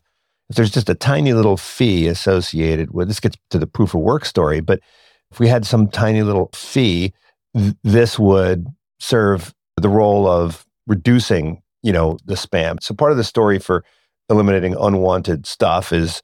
[0.49, 3.99] if there's just a tiny little fee associated with this, gets to the proof of
[3.99, 4.61] work story.
[4.61, 4.79] But
[5.31, 7.13] if we had some tiny little fee,
[7.57, 8.67] th- this would
[9.01, 12.81] serve the role of reducing, you know, the spam.
[12.81, 13.83] So part of the story for
[14.29, 16.21] eliminating unwanted stuff is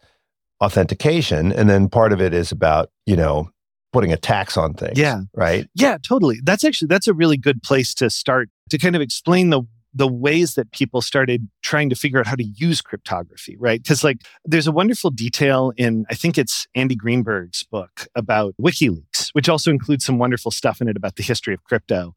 [0.62, 3.50] authentication and then part of it is about you know
[3.92, 5.22] putting a tax on things yeah.
[5.34, 5.70] right?
[5.74, 6.40] Yeah totally.
[6.44, 9.64] That's actually that's a really good place to start to kind of explain the
[9.96, 13.82] the ways that people started trying to figure out how to use cryptography, right?
[13.82, 19.30] Because, like, there's a wonderful detail in, I think it's Andy Greenberg's book about WikiLeaks,
[19.32, 22.14] which also includes some wonderful stuff in it about the history of crypto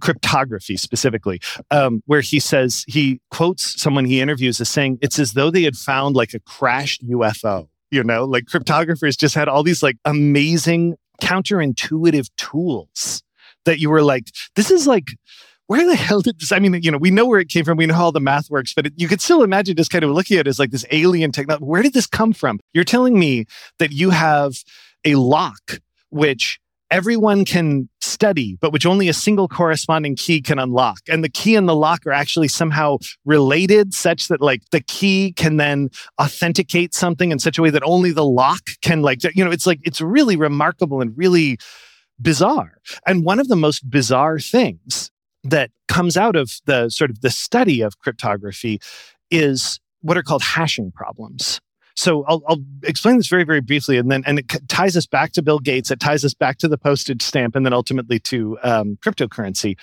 [0.00, 5.34] cryptography specifically, um, where he says he quotes someone he interviews as saying it's as
[5.34, 9.62] though they had found like a crashed UFO you know like cryptographers just had all
[9.62, 13.22] these like amazing counterintuitive tools
[13.64, 14.24] that you were like
[14.56, 15.16] this is like
[15.66, 17.78] where the hell did this i mean you know we know where it came from
[17.78, 20.04] we know how all the math works but it, you could still imagine just kind
[20.04, 22.60] of looking at it as like this alien technology where did this come from?
[22.72, 23.46] You're telling me
[23.78, 24.54] that you have
[25.04, 25.80] a lock
[26.10, 30.98] which everyone can study, but which only a single corresponding key can unlock.
[31.08, 35.32] And the key and the lock are actually somehow related, such that like the key
[35.32, 35.90] can then
[36.20, 39.66] authenticate something in such a way that only the lock can like, you know, it's
[39.66, 41.58] like, it's really remarkable and really
[42.20, 42.78] bizarre.
[43.06, 45.10] And one of the most bizarre things
[45.42, 48.80] that comes out of the sort of the study of cryptography
[49.30, 51.60] is what are called hashing problems.
[51.96, 55.32] So I'll, I'll, explain this very, very briefly, and then and it ties us back
[55.32, 55.90] to Bill Gates.
[55.90, 59.76] It ties us back to the postage stamp, and then ultimately to um, cryptocurrency.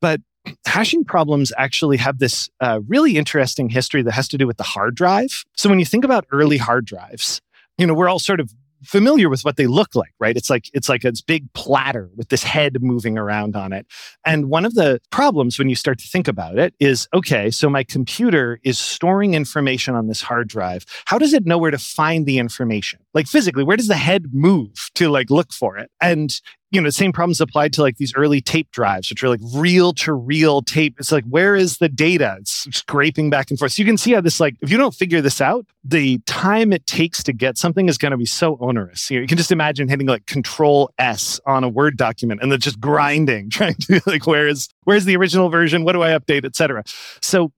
[0.00, 0.20] But
[0.66, 4.64] hashing problems actually have this uh, really interesting history that has to do with the
[4.64, 5.44] hard drive.
[5.56, 7.40] So when you think about early hard drives,
[7.78, 8.52] you know we're all sort of
[8.84, 10.36] familiar with what they look like, right?
[10.36, 13.86] It's like it's like this big platter with this head moving around on it.
[14.24, 17.68] And one of the problems when you start to think about it is okay, so
[17.68, 20.84] my computer is storing information on this hard drive.
[21.06, 23.00] How does it know where to find the information?
[23.14, 25.90] Like physically, where does the head move to like look for it?
[26.00, 26.40] And
[26.74, 29.40] you know, the same problems applied to like these early tape drives, which are like
[29.54, 30.96] reel to reel tape.
[30.98, 32.36] It's like, where is the data?
[32.40, 33.72] It's scraping back and forth.
[33.72, 36.72] So you can see how this, like, if you don't figure this out, the time
[36.72, 39.10] it takes to get something is going to be so onerous.
[39.10, 42.50] You, know, you can just imagine hitting like control S on a Word document and
[42.50, 45.84] then just grinding, trying to like, where is, where's the original version?
[45.84, 46.82] What do I update, et cetera.
[47.20, 47.52] So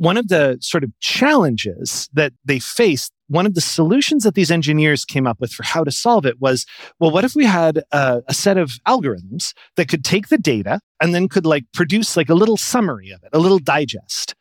[0.00, 4.50] one of the sort of challenges that they faced, one of the solutions that these
[4.50, 6.66] engineers came up with for how to solve it was,
[6.98, 10.80] well, what if we had a, a, set of algorithms that could take the data
[11.00, 14.34] and then could like produce like a little summary of it, a little digest.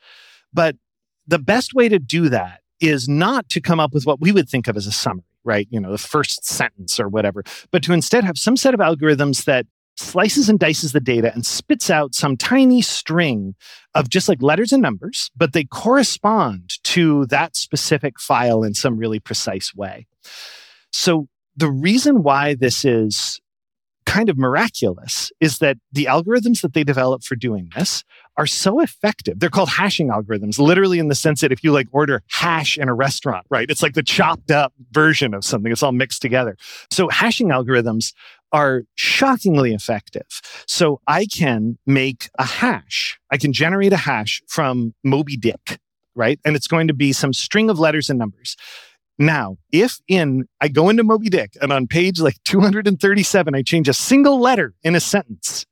[0.51, 0.75] But
[1.27, 4.49] the best way to do that is not to come up with what we would
[4.49, 5.67] think of as a summary, right?
[5.69, 9.45] You know, the first sentence or whatever, but to instead have some set of algorithms
[9.45, 9.67] that
[9.99, 13.55] slices and dices the data and spits out some tiny string
[13.93, 18.97] of just like letters and numbers, but they correspond to that specific file in some
[18.97, 20.07] really precise way.
[20.91, 23.39] So the reason why this is
[24.09, 28.03] kind of miraculous is that the algorithms that they develop for doing this
[28.37, 29.39] are so effective.
[29.39, 32.89] They're called hashing algorithms, literally in the sense that if you like order hash in
[32.89, 33.69] a restaurant, right?
[33.69, 35.71] It's like the chopped up version of something.
[35.71, 36.57] It's all mixed together.
[36.89, 38.13] So hashing algorithms
[38.51, 40.41] are shockingly effective.
[40.67, 43.19] So I can make a hash.
[43.31, 45.79] I can generate a hash from Moby Dick,
[46.15, 46.39] right?
[46.45, 48.55] And it's going to be some string of letters and numbers.
[49.17, 53.89] Now, if in I go into Moby Dick and on page like 237, I change
[53.89, 55.65] a single letter in a sentence,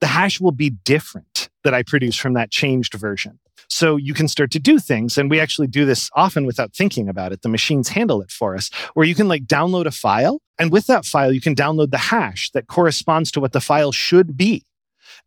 [0.00, 3.38] the hash will be different that I produce from that changed version.
[3.68, 5.18] So you can start to do things.
[5.18, 7.42] And we actually do this often without thinking about it.
[7.42, 10.40] The machines handle it for us, where you can like download a file.
[10.58, 13.92] And with that file, you can download the hash that corresponds to what the file
[13.92, 14.64] should be.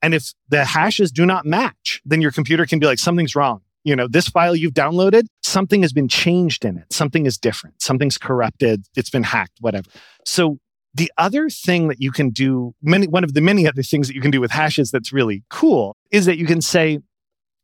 [0.01, 3.61] And if the hashes do not match, then your computer can be like, something's wrong.
[3.83, 6.91] You know, this file you've downloaded, something has been changed in it.
[6.91, 7.81] Something is different.
[7.81, 8.85] Something's corrupted.
[8.95, 9.89] It's been hacked, whatever.
[10.25, 10.59] So
[10.93, 14.15] the other thing that you can do, many, one of the many other things that
[14.15, 16.99] you can do with hashes that's really cool is that you can say,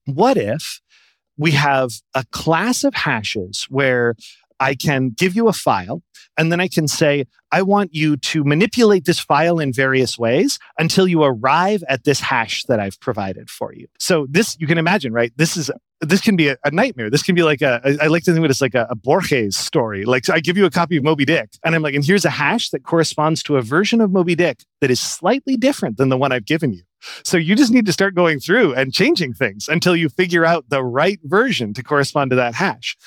[0.08, 0.82] what if
[1.38, 4.16] we have a class of hashes where
[4.60, 6.02] I can give you a file
[6.38, 10.60] and then I can say, I want you to manipulate this file in various ways
[10.78, 13.88] until you arrive at this hash that I've provided for you.
[14.00, 15.32] So this, you can imagine, right?
[15.36, 17.10] This is, this can be a, a nightmare.
[17.10, 18.96] This can be like a, I like to think of it as like a, a
[18.96, 20.06] Borges story.
[20.06, 22.30] Like I give you a copy of Moby Dick and I'm like, and here's a
[22.30, 26.18] hash that corresponds to a version of Moby Dick that is slightly different than the
[26.18, 26.84] one I've given you.
[27.24, 30.70] So you just need to start going through and changing things until you figure out
[30.70, 32.98] the right version to correspond to that hash.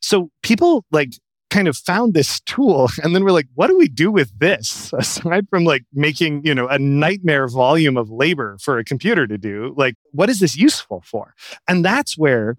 [0.00, 1.12] So people like
[1.50, 4.92] kind of found this tool and then we're like, what do we do with this?
[4.98, 9.38] Aside from like making, you know, a nightmare volume of labor for a computer to
[9.38, 11.34] do, like, what is this useful for?
[11.66, 12.56] And that's where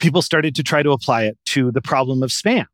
[0.00, 2.66] people started to try to apply it to the problem of spam,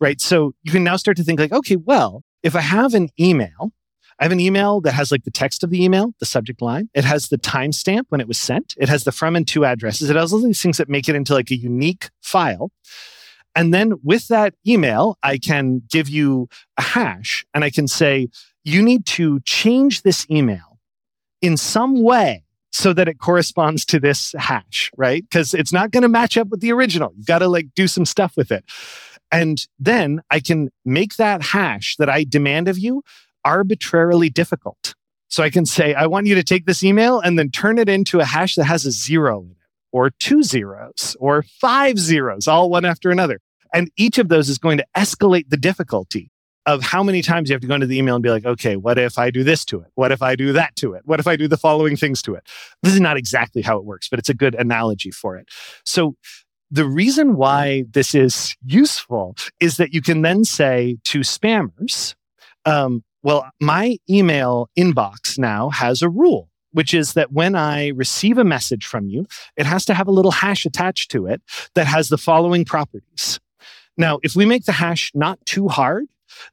[0.00, 0.20] right?
[0.20, 3.72] So you can now start to think like, okay, well, if I have an email
[4.20, 6.90] I have an email that has like the text of the email, the subject line.
[6.92, 8.74] It has the timestamp when it was sent.
[8.76, 10.10] It has the from and to addresses.
[10.10, 12.70] It has all these things that make it into like a unique file.
[13.56, 18.28] And then with that email, I can give you a hash and I can say,
[18.62, 20.78] you need to change this email
[21.40, 25.22] in some way so that it corresponds to this hash, right?
[25.22, 27.12] Because it's not going to match up with the original.
[27.16, 28.64] You've got to like do some stuff with it.
[29.32, 33.02] And then I can make that hash that I demand of you
[33.44, 34.94] arbitrarily difficult.
[35.28, 37.88] So I can say, I want you to take this email and then turn it
[37.88, 39.56] into a hash that has a zero in it,
[39.92, 43.40] or two zeros, or five zeros, all one after another.
[43.72, 46.30] And each of those is going to escalate the difficulty
[46.66, 48.76] of how many times you have to go into the email and be like, okay,
[48.76, 49.88] what if I do this to it?
[49.94, 51.02] What if I do that to it?
[51.04, 52.46] What if I do the following things to it?
[52.82, 55.48] This is not exactly how it works, but it's a good analogy for it.
[55.84, 56.16] So
[56.70, 62.14] the reason why this is useful is that you can then say to spammers,
[62.64, 68.38] um, well, my email inbox now has a rule, which is that when I receive
[68.38, 71.42] a message from you, it has to have a little hash attached to it
[71.74, 73.40] that has the following properties.
[73.96, 76.06] Now, if we make the hash not too hard,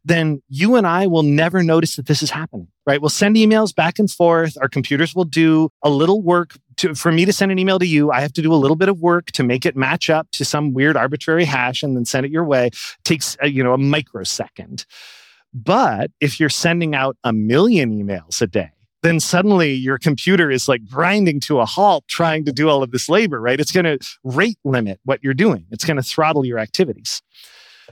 [0.03, 2.99] then you and I will never notice that this is happening, right?
[3.01, 4.57] We'll send emails back and forth.
[4.59, 7.85] Our computers will do a little work to, for me to send an email to
[7.85, 8.11] you.
[8.11, 10.43] I have to do a little bit of work to make it match up to
[10.43, 12.67] some weird arbitrary hash and then send it your way.
[12.67, 14.85] It takes, a, you know, a microsecond.
[15.63, 18.69] But if you're sending out a million emails a day,
[19.01, 22.91] then suddenly your computer is like grinding to a halt trying to do all of
[22.91, 23.59] this labor, right?
[23.59, 25.65] It's going to rate limit what you're doing.
[25.71, 27.21] It's going to throttle your activities.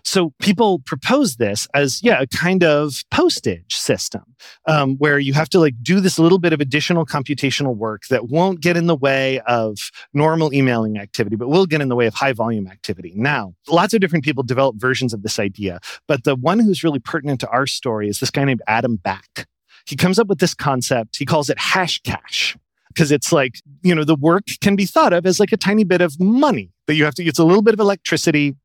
[0.06, 4.24] So people propose this as, yeah, a kind of postage system
[4.68, 8.30] um, where you have to like do this little bit of additional computational work that
[8.30, 9.78] won't get in the way of
[10.14, 13.14] normal emailing activity, but will get in the way of high volume activity.
[13.16, 17.00] Now, lots of different people develop versions of this idea, but the one who's really
[17.00, 19.48] pertinent to our story is this guy named Adam Back.
[19.88, 21.18] He comes up with this concept.
[21.18, 22.56] He calls it Hashcash
[22.90, 25.84] because it's like, you know, the work can be thought of as like a tiny
[25.84, 28.56] bit of money that you have to, it's a little bit of electricity,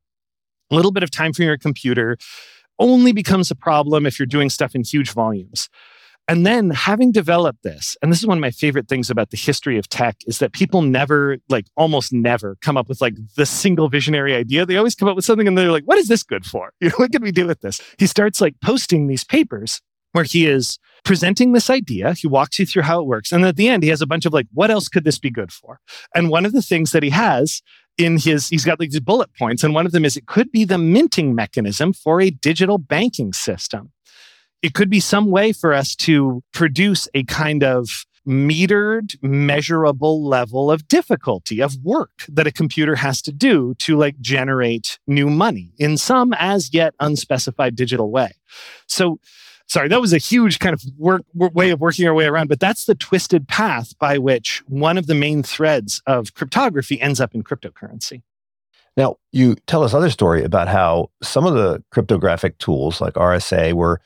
[0.71, 2.17] a little bit of time from your computer,
[2.79, 5.69] only becomes a problem if you're doing stuff in huge volumes.
[6.27, 9.37] And then having developed this, and this is one of my favorite things about the
[9.37, 13.45] history of tech, is that people never, like almost never, come up with like the
[13.45, 14.65] single visionary idea.
[14.65, 16.71] They always come up with something and they're like, what is this good for?
[16.79, 17.81] You know, what can we do with this?
[17.97, 19.81] He starts like posting these papers
[20.13, 22.13] where he is presenting this idea.
[22.13, 23.31] He walks you through how it works.
[23.31, 25.29] And at the end, he has a bunch of like, what else could this be
[25.29, 25.79] good for?
[26.15, 27.61] And one of the things that he has
[27.97, 29.63] in his, he's got like these bullet points.
[29.63, 33.33] And one of them is it could be the minting mechanism for a digital banking
[33.33, 33.91] system.
[34.61, 40.71] It could be some way for us to produce a kind of metered, measurable level
[40.71, 45.73] of difficulty of work that a computer has to do to like generate new money
[45.79, 48.31] in some as yet unspecified digital way.
[48.87, 49.19] So
[49.67, 52.59] sorry, that was a huge kind of work, way of working our way around, but
[52.59, 57.33] that's the twisted path by which one of the main threads of cryptography ends up
[57.33, 58.21] in cryptocurrency.
[58.97, 63.73] Now, you tell us other story about how some of the cryptographic tools like RSA
[63.73, 64.01] were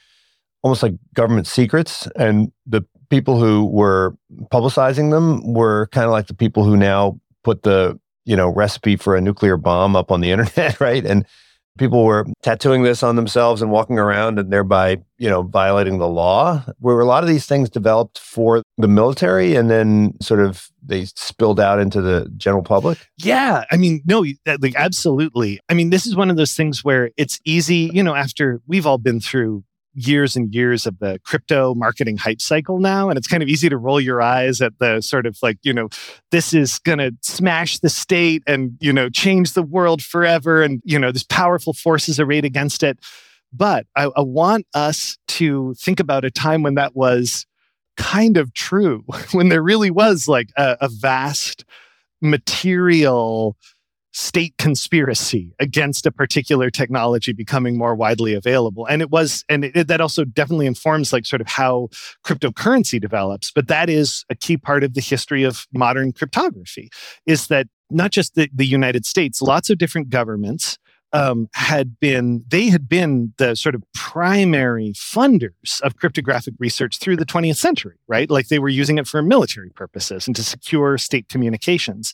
[0.62, 4.16] almost like government secrets and the people who were
[4.52, 8.96] publicizing them were kind of like the people who now put the, you know, recipe
[8.96, 11.06] for a nuclear bomb up on the internet, right?
[11.06, 11.26] And
[11.78, 16.08] people were tattooing this on themselves and walking around and thereby, you know, violating the
[16.08, 16.64] law.
[16.80, 21.06] Were a lot of these things developed for the military and then sort of they
[21.06, 22.98] spilled out into the general public?
[23.18, 24.26] Yeah, I mean, no,
[24.60, 25.60] like absolutely.
[25.70, 28.86] I mean, this is one of those things where it's easy, you know, after we've
[28.86, 29.64] all been through
[29.96, 33.10] years and years of the crypto marketing hype cycle now.
[33.10, 35.74] And it's kind of easy to roll your eyes at the sort of like, you
[35.74, 35.90] know,
[36.32, 40.62] this is going to smash the state and, you know, change the world forever.
[40.62, 43.00] And, you know, this powerful forces arrayed against it.
[43.54, 47.46] But I, I want us to think about a time when that was
[47.96, 51.64] kind of true, when there really was like a, a vast
[52.22, 53.56] material
[54.16, 58.86] state conspiracy against a particular technology becoming more widely available.
[58.86, 61.90] And it was and it, that also definitely informs like sort of how
[62.24, 66.90] cryptocurrency develops but that is a key part of the history of modern cryptography
[67.26, 70.78] is that not just the, the united states lots of different governments
[71.16, 77.16] um, had been they had been the sort of primary funders of cryptographic research through
[77.16, 78.30] the 20th century right?
[78.30, 82.14] Like they were using it for military purposes and to secure state communications.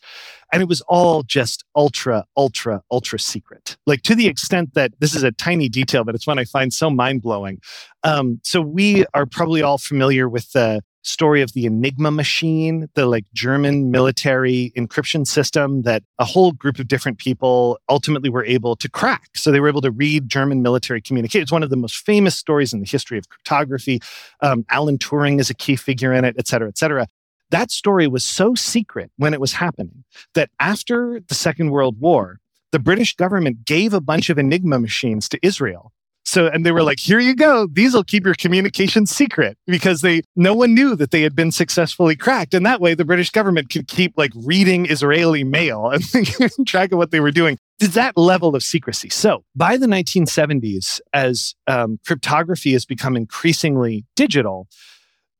[0.53, 3.77] And it was all just ultra ultra ultra secret.
[3.85, 6.73] Like to the extent that this is a tiny detail but it's one i find
[6.73, 7.59] so mind-blowing.
[8.03, 13.05] Um, so we are probably all familiar with the story of the Enigma machine, the
[13.05, 18.75] like German military encryption system that a whole group of different people ultimately were able
[18.75, 19.29] to crack.
[19.35, 21.41] So they were able to read German military communication.
[21.41, 24.01] It's one of the most famous stories in the history of cryptography.
[24.41, 27.07] Um, Alan Turing is a key figure in it, et cetera, et cetera.
[27.49, 30.03] That story was so secret when it was happening
[30.35, 32.39] that after the Second World War,
[32.71, 35.91] the British government gave a bunch of Enigma machines to Israel
[36.31, 37.67] so, and they were like, here you go.
[37.67, 41.51] These will keep your communication secret because they, no one knew that they had been
[41.51, 42.53] successfully cracked.
[42.53, 46.01] And that way the British government could keep like reading Israeli mail and
[46.65, 47.57] track of what they were doing.
[47.81, 49.09] Is that level of secrecy.
[49.09, 54.69] So by the 1970s, as um, cryptography has become increasingly digital,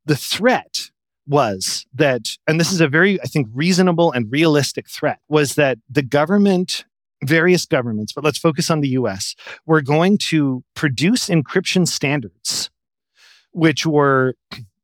[0.05, 0.89] the threat
[1.25, 5.77] was that, and this is a very, I think, reasonable and realistic threat, was that
[5.89, 6.83] the government
[7.23, 12.69] various governments, but let's focus on the US, were going to produce encryption standards,
[13.51, 14.35] which were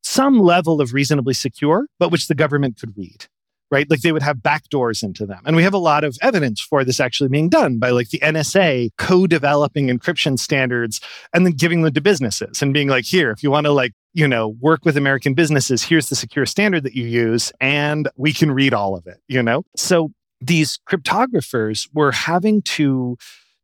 [0.03, 3.25] some level of reasonably secure, but which the government could read.
[3.69, 3.89] Right?
[3.89, 5.41] Like they would have backdoors into them.
[5.45, 8.19] And we have a lot of evidence for this actually being done by like the
[8.19, 11.01] NSA co developing encryption standards
[11.33, 13.91] and then giving them to businesses and being like, here, if you want to like
[14.17, 15.83] you know, work with American businesses.
[15.83, 19.43] Here's the secure standard that you use, and we can read all of it, you
[19.43, 19.63] know?
[19.75, 20.11] So
[20.41, 23.17] these cryptographers were having to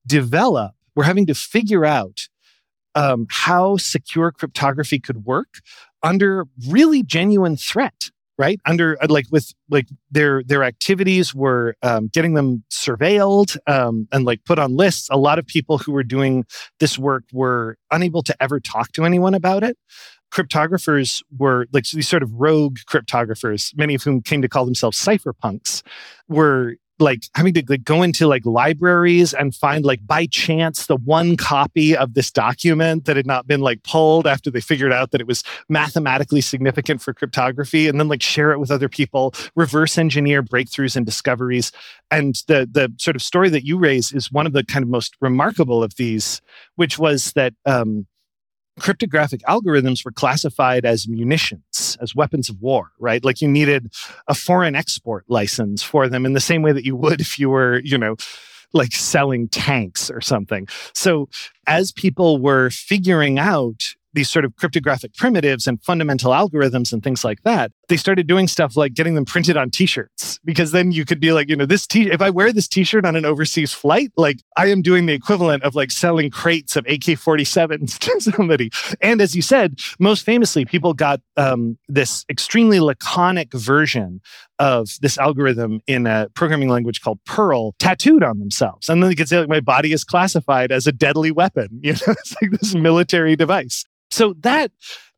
[0.05, 2.28] develop, were having to figure out
[2.95, 5.59] um, how secure cryptography could work
[6.01, 8.60] under really genuine threat right?
[8.66, 14.26] Under uh, like with like their their activities were um, getting them surveilled um, and
[14.26, 15.08] like put on lists.
[15.12, 16.46] A lot of people who were doing
[16.80, 19.78] this work were unable to ever talk to anyone about it.
[20.34, 24.98] Cryptographers were like these sort of rogue cryptographers, many of whom came to call themselves
[24.98, 25.84] cypherpunks,
[26.28, 30.95] were like having to like, go into like libraries and find like by chance the
[30.95, 35.12] one copy of this document that had not been like pulled after they figured out
[35.12, 39.34] that it was mathematically significant for cryptography and then like share it with other people
[39.56, 41.72] reverse engineer breakthroughs and discoveries.
[42.10, 44.89] And the the sort of story that you raise is one of the kind of
[44.89, 46.41] most remarkable of these
[46.76, 48.08] which was that um,
[48.80, 53.24] cryptographic algorithms were classified as munitions, as weapons of war, right?
[53.24, 53.93] Like you needed
[54.28, 57.49] a foreign export license for them in the same way that you would if you
[57.49, 58.15] were, you know,
[58.74, 60.67] like selling tanks or something.
[60.93, 61.30] So
[61.67, 67.24] as people were figuring out these sort of cryptographic primitives and fundamental algorithms and things
[67.24, 71.06] like that, they started doing stuff like getting them printed on t-shirts because then you
[71.06, 73.74] could be like, you know, this t if I wear this t-shirt on an overseas
[73.74, 78.72] flight, like I am doing the equivalent of like selling crates of AK-47s to somebody.
[79.02, 84.22] And as you said, most famously, people got um, this extremely laconic version
[84.60, 88.88] of this algorithm in a programming language called Perl tattooed on themselves.
[88.88, 91.68] And then they could say, like, my body is classified as a deadly weapon.
[91.84, 93.84] You know, it's like this military device.
[94.10, 94.72] So that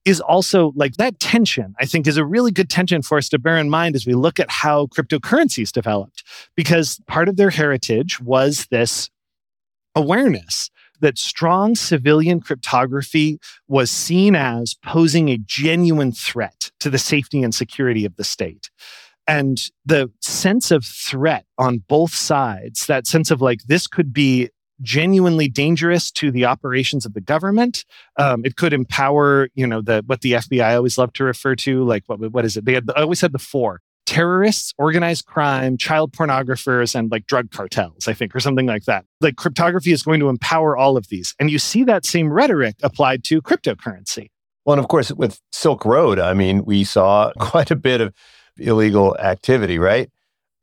[0.06, 3.40] is also like that tension, I think, is a really good tension for us to
[3.40, 6.24] bear in mind as we look at how cryptocurrencies developed,
[6.56, 9.10] because part of their heritage was this
[9.96, 10.70] awareness
[11.02, 17.54] that strong civilian cryptography was seen as posing a genuine threat to the safety and
[17.54, 18.70] security of the state.
[19.28, 24.50] And the sense of threat on both sides, that sense of like, this could be
[24.82, 27.86] genuinely dangerous to the operations of the government.
[28.18, 31.84] Um, it could empower, you know, the what the FBI always loved to refer to,
[31.84, 32.66] like what what is it?
[32.66, 38.08] They had always had the four terrorists, organized crime, child pornographers, and like drug cartels,
[38.08, 39.06] I think, or something like that.
[39.20, 42.76] Like cryptography is going to empower all of these, and you see that same rhetoric
[42.84, 44.30] applied to cryptocurrency.
[44.66, 48.14] Well, and of course, with Silk Road, I mean, we saw quite a bit of
[48.58, 50.10] illegal activity, right?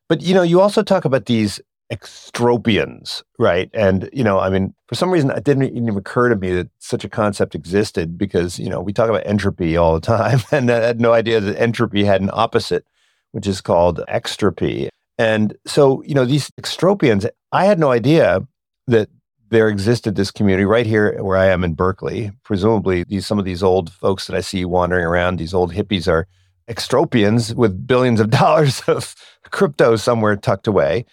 [0.09, 1.61] But you know, you also talk about these
[1.93, 3.71] extropians, right?
[3.75, 6.71] And, you know, I mean, for some reason, it didn't even occur to me that
[6.79, 10.41] such a concept existed because, you know, we talk about entropy all the time.
[10.53, 12.87] And I had no idea that entropy had an opposite,
[13.33, 14.89] which is called extropy.
[15.19, 18.47] And so, you know, these extropians, I had no idea
[18.87, 19.09] that
[19.51, 22.33] there existed this community right here where I am in Berkeley.
[22.43, 26.09] Presumably, these some of these old folks that I see wandering around, these old hippies
[26.09, 26.27] are
[26.69, 29.15] extropians with billions of dollars of
[29.51, 31.05] crypto somewhere tucked away.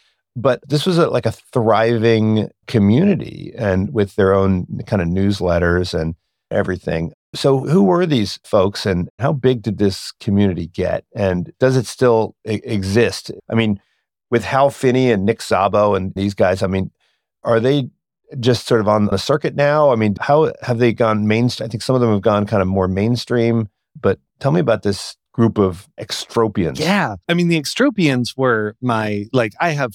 [0.41, 5.99] But this was a, like a thriving community and with their own kind of newsletters
[5.99, 6.15] and
[6.51, 7.11] everything.
[7.35, 11.05] So, who were these folks and how big did this community get?
[11.15, 13.31] And does it still I- exist?
[13.51, 13.79] I mean,
[14.31, 16.91] with Hal Finney and Nick Szabo and these guys, I mean,
[17.43, 17.89] are they
[18.39, 19.91] just sort of on the circuit now?
[19.91, 21.65] I mean, how have they gone mainstream?
[21.65, 23.69] I think some of them have gone kind of more mainstream,
[23.99, 26.79] but tell me about this group of extropians.
[26.79, 27.15] Yeah.
[27.27, 29.93] I mean, the extropians were my, like, I have,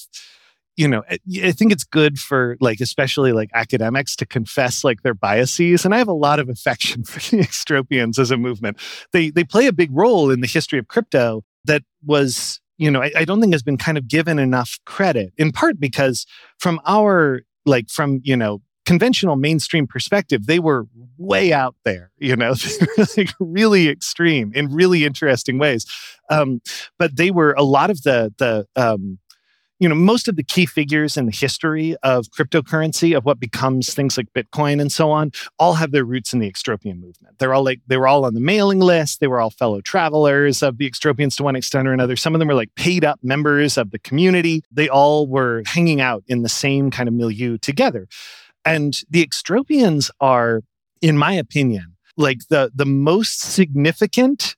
[0.76, 5.02] you know, eh, I think it's good for like, especially like academics to confess like
[5.02, 5.84] their biases.
[5.84, 8.78] And I have a lot of affection for the extropians as a movement.
[9.12, 13.02] They, they play a big role in the history of crypto that was, you know,
[13.02, 16.26] I, I don't think has been kind of given enough credit in part because
[16.58, 20.86] from our, like, from, you know, conventional mainstream perspective, they were
[21.18, 22.54] way out there, you know,
[23.16, 25.86] like really extreme in really interesting ways.
[26.30, 26.60] Um,
[26.98, 29.18] but they were a lot of the the um,
[29.80, 33.92] you know most of the key figures in the history of cryptocurrency of what becomes
[33.92, 37.38] things like bitcoin and so on all have their roots in the extropian movement.
[37.38, 39.20] They're all like they were all on the mailing list.
[39.20, 42.16] They were all fellow travelers of the extropians to one extent or another.
[42.16, 44.62] Some of them were like paid up members of the community.
[44.70, 48.06] They all were hanging out in the same kind of milieu together
[48.64, 50.62] and the extropians are,
[51.00, 54.56] in my opinion, like the, the most significant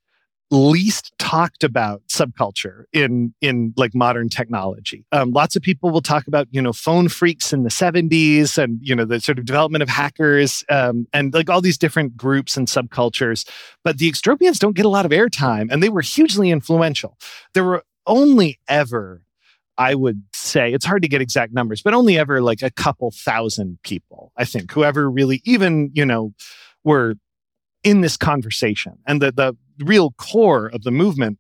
[0.51, 5.05] least talked about subculture in in like modern technology.
[5.11, 8.79] Um, lots of people will talk about you know phone phreaks in the 70s and
[8.81, 12.57] you know the sort of development of hackers um, and like all these different groups
[12.57, 13.49] and subcultures.
[13.83, 17.19] But the extropians don't get a lot of airtime, and they were hugely influential.
[17.55, 19.23] There were only ever
[19.79, 23.11] I would say it's hard to get exact numbers, but only ever like a couple
[23.11, 26.33] thousand people, I think, whoever really even, you know,
[26.85, 27.15] were
[27.85, 28.99] in this conversation.
[29.07, 31.39] And the, the real core of the movement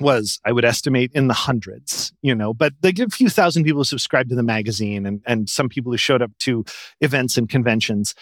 [0.00, 3.80] was, I would estimate, in the hundreds, you know, but get a few thousand people
[3.80, 6.64] who subscribed to the magazine and, and some people who showed up to
[7.00, 8.14] events and conventions.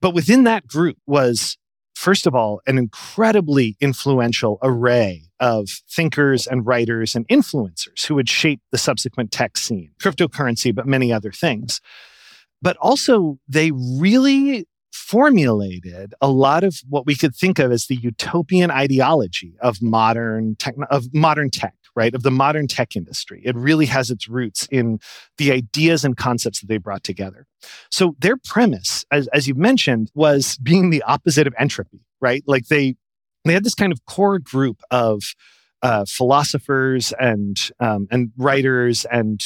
[0.00, 1.58] But within that group was
[1.98, 8.28] first of all, an incredibly influential array of thinkers and writers and influencers who would
[8.28, 11.80] shape the subsequent tech scene, cryptocurrency, but many other things.
[12.60, 17.96] But also, they really formulated a lot of what we could think of as the
[17.96, 23.42] utopian ideology of modern tech, of modern tech right, of the modern tech industry.
[23.44, 25.00] It really has its roots in
[25.36, 27.44] the ideas and concepts that they brought together.
[27.90, 32.44] So their premise, as, as you mentioned, was being the opposite of entropy, right?
[32.46, 32.94] Like they
[33.44, 35.22] they had this kind of core group of
[35.82, 39.42] uh, philosophers and um, and writers and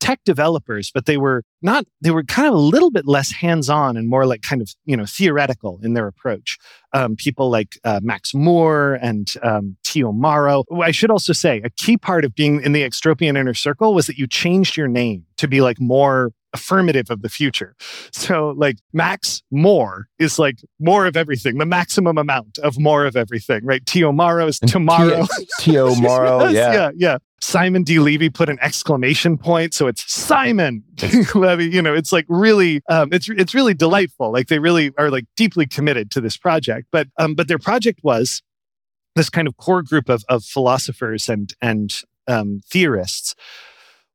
[0.00, 3.68] tech developers, but they were not, they were kind of a little bit less hands
[3.68, 6.58] on and more like kind of, you know, theoretical in their approach.
[6.92, 10.12] Um, people like uh, Max More and um, T.O.
[10.12, 10.64] Morrow.
[10.80, 14.06] I should also say a key part of being in the extropian inner circle was
[14.06, 17.74] that you changed your name to be like more affirmative of the future.
[18.12, 23.14] So like max more is like more of everything, the maximum amount of more of
[23.14, 23.84] everything, right?
[23.84, 25.26] Tio Maro is tomorrow.
[25.60, 25.94] T.O.
[25.96, 26.72] Morrow, yeah.
[26.72, 27.18] yeah, yeah.
[27.42, 27.98] Simon D.
[27.98, 31.24] Levy put an exclamation point, so it's Simon D.
[31.34, 31.66] Levy.
[31.66, 34.32] You know, it's like really, um, it's it's really delightful.
[34.32, 36.88] Like they really are like deeply committed to this project.
[36.90, 38.42] But um, but their project was
[39.14, 43.34] this kind of core group of of philosophers and and um, theorists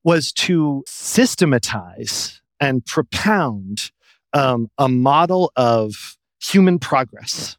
[0.04, 3.92] was to systematize and propound
[4.34, 7.58] um, a model of human progress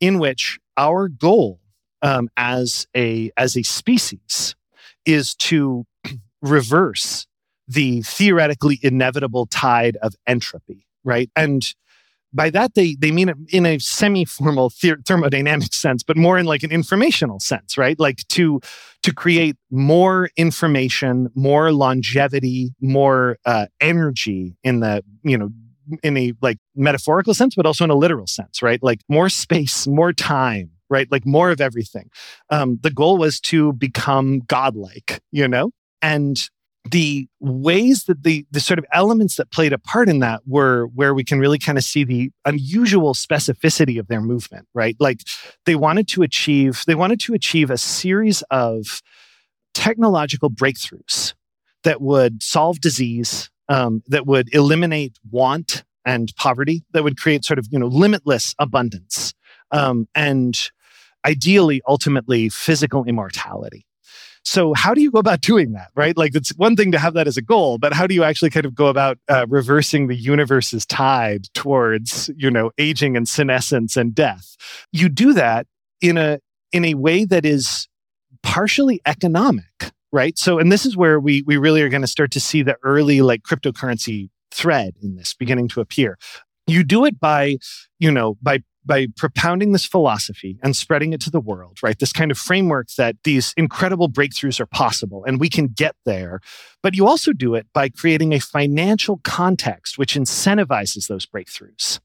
[0.00, 1.60] in which our goal
[2.02, 4.56] um, as a as a species
[5.06, 5.86] is to
[6.42, 7.26] reverse
[7.68, 11.30] the theoretically inevitable tide of entropy, right?
[11.36, 11.62] And
[12.32, 16.62] by that they they mean it in a semi-formal thermodynamic sense but more in like
[16.62, 17.98] an informational sense right?
[17.98, 18.60] Like to
[19.02, 25.50] to create more information more longevity more uh, energy in the you know
[26.02, 28.82] in a like metaphorical sense but also in a literal sense right?
[28.82, 31.10] Like more space more time right?
[31.10, 32.10] Like more of everything.
[32.50, 35.70] Um, the goal was to become godlike you know?
[36.00, 36.42] And
[36.90, 40.86] the ways that the the sort of elements that played a part in that were
[40.94, 44.96] where we can really kind of see the unusual specificity of their movement right?
[44.98, 45.20] Like
[45.64, 49.00] they wanted to achieve they wanted to achieve a series of
[49.74, 51.34] technological breakthroughs
[51.84, 57.58] that would solve disease um, that would eliminate want and poverty that would create sort
[57.58, 59.34] of you know limitless abundance
[59.70, 60.70] um, and
[61.24, 63.86] ideally ultimately physical immortality
[64.44, 66.16] so how do you go about doing that, right?
[66.16, 68.50] Like it's one thing to have that as a goal, but how do you actually
[68.50, 73.96] kind of go about uh, reversing the universe's tide towards, you know, aging and senescence
[73.96, 74.56] and death?
[74.90, 75.66] You do that
[76.00, 76.40] in a
[76.72, 77.88] in a way that is
[78.42, 80.36] partially economic, right?
[80.38, 82.76] So, and this is where we we really are going to start to see the
[82.82, 86.18] early like cryptocurrency thread in this beginning to appear.
[86.66, 87.58] You do it by,
[87.98, 91.98] you know, by by propounding this philosophy and spreading it to the world, right?
[91.98, 96.40] This kind of framework that these incredible breakthroughs are possible and we can get there.
[96.82, 102.00] But you also do it by creating a financial context which incentivizes those breakthroughs.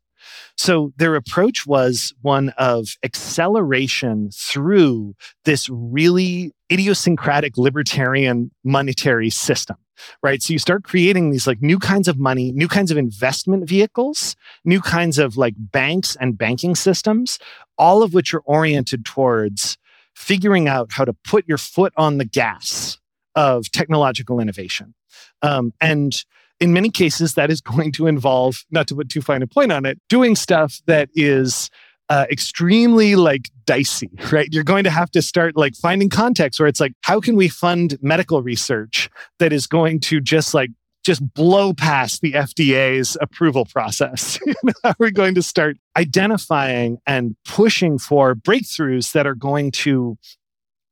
[0.58, 5.16] So their approach was one of acceleration through
[5.46, 9.78] this really idiosyncratic libertarian monetary system
[10.22, 10.42] right?
[10.42, 14.36] So you start creating these like new kinds of money, new kinds of investment vehicles,
[14.64, 17.40] new kinds of like banks and banking systems,
[17.78, 19.78] all of which are oriented towards
[20.16, 22.98] figuring out how to put your foot on the gas
[23.36, 24.94] of technological innovation.
[25.42, 26.24] Um, and
[26.60, 29.72] in many cases, that is going to involve, not to put too fine a point
[29.72, 31.70] on it, doing stuff that is
[32.10, 34.48] uh, extremely like dicey, right?
[34.52, 37.48] You're going to have to start like finding context where it's like, how can we
[37.48, 40.72] fund medical research that is going to just like
[41.06, 44.40] just blow past the FDA's approval process?
[44.84, 50.18] how are we going to start identifying and pushing for breakthroughs that are going to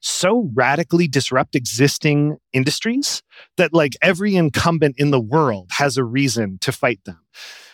[0.05, 3.23] so radically disrupt existing industries
[3.57, 7.19] that like every incumbent in the world has a reason to fight them?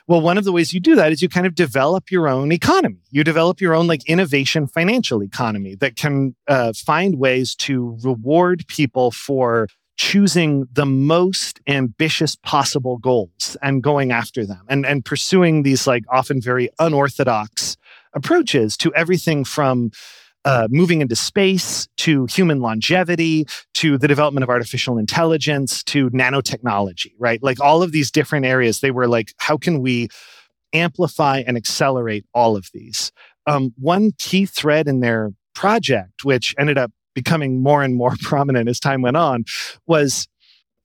[0.08, 2.52] Well, one of the ways you do that is you kind of develop your own
[2.52, 3.02] economy.
[3.12, 8.66] You develop your own like innovation financial economy that can uh, find ways to reward
[8.68, 9.68] people for
[9.98, 16.04] choosing the most ambitious possible goals and going after them and, and pursuing these like
[16.10, 17.78] often very unorthodox
[18.14, 19.92] approaches to everything from
[20.46, 27.14] uh, moving into space to human longevity to the development of artificial intelligence to nanotechnology,
[27.20, 27.42] right?
[27.44, 30.08] Like all of these different areas, they were like, how can we
[30.74, 33.12] amplify and accelerate all of these?
[33.46, 38.70] Um, one key thread in their project, which ended up becoming more and more prominent
[38.70, 39.44] as time went on,
[39.86, 40.28] was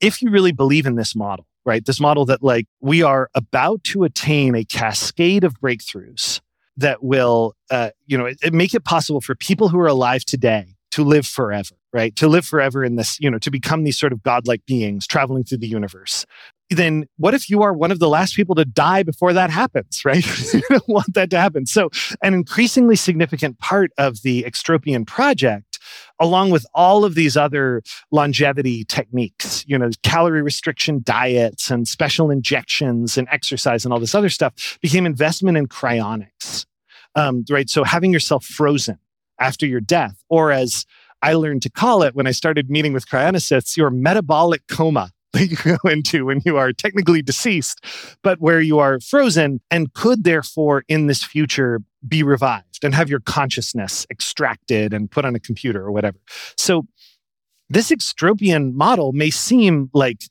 [0.00, 1.84] if you really believe in this model, right?
[1.84, 6.40] This model that like we are about to attain a cascade of breakthroughs
[6.77, 10.24] that will, uh, you know, it, it make it possible for people who are alive
[10.24, 12.14] today to live forever, right?
[12.16, 15.45] To live forever in this, you know, to become these sort of godlike beings traveling
[15.45, 16.24] through the universe.
[16.70, 20.05] Then what if you are one of the last people to die before that happens,
[20.05, 20.24] right?
[20.55, 21.66] you don't want that to happen.
[21.66, 21.91] So,
[22.22, 25.79] an increasingly significant part of the Extropian project
[26.20, 32.30] along with all of these other longevity techniques, you know, calorie restriction diets and special
[32.30, 36.66] injections and exercise and all this other stuff became investment in cryonics.
[37.14, 37.68] Um, right.
[37.68, 38.98] So having yourself frozen
[39.38, 40.86] after your death, or as
[41.22, 45.51] I learned to call it when I started meeting with cryonicists, your metabolic coma that
[45.51, 47.84] you go into when you are technically deceased,
[48.22, 53.09] but where you are frozen and could therefore in this future be revived and have
[53.09, 56.18] your consciousness extracted and put on a computer or whatever.
[56.57, 56.87] So
[57.68, 60.22] this extropian model may seem like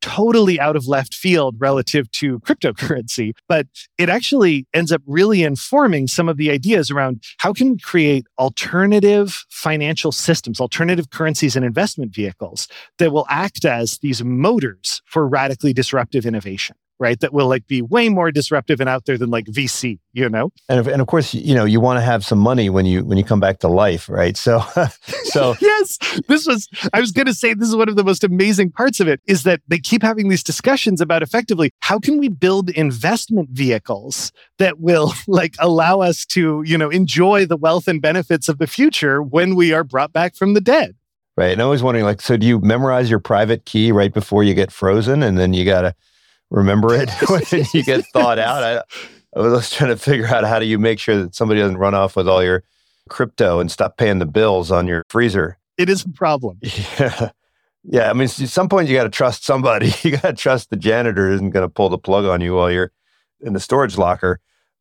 [0.00, 3.66] totally out of left field relative to cryptocurrency, but
[3.98, 8.26] it actually ends up really informing some of the ideas around how can we create
[8.38, 12.68] alternative financial systems, alternative currencies and investment vehicles
[12.98, 17.18] that will act as these motors for radically disruptive innovation right?
[17.20, 20.50] That will like be way more disruptive and out there than like VC, you know?
[20.68, 23.04] And of, and of course, you know, you want to have some money when you
[23.04, 24.36] when you come back to life, right?
[24.36, 24.62] So
[25.24, 28.24] so yes, this was I was going to say this is one of the most
[28.24, 32.18] amazing parts of it is that they keep having these discussions about effectively how can
[32.18, 37.88] we build investment vehicles that will like allow us to, you know, enjoy the wealth
[37.88, 40.94] and benefits of the future when we are brought back from the dead.
[41.36, 41.52] Right.
[41.52, 44.54] And I was wondering like so do you memorize your private key right before you
[44.54, 45.94] get frozen and then you got to
[46.50, 47.42] remember it when
[47.72, 48.62] you get thawed out.
[48.62, 48.82] I,
[49.36, 51.94] I was trying to figure out how do you make sure that somebody doesn't run
[51.94, 52.64] off with all your
[53.08, 55.58] crypto and stop paying the bills on your freezer.
[55.76, 56.60] It is a problem.
[56.98, 57.30] Yeah.
[57.84, 58.10] Yeah.
[58.10, 59.92] I mean, at some point you got to trust somebody.
[60.02, 62.70] You got to trust the janitor isn't going to pull the plug on you while
[62.70, 62.92] you're
[63.40, 64.40] in the storage locker.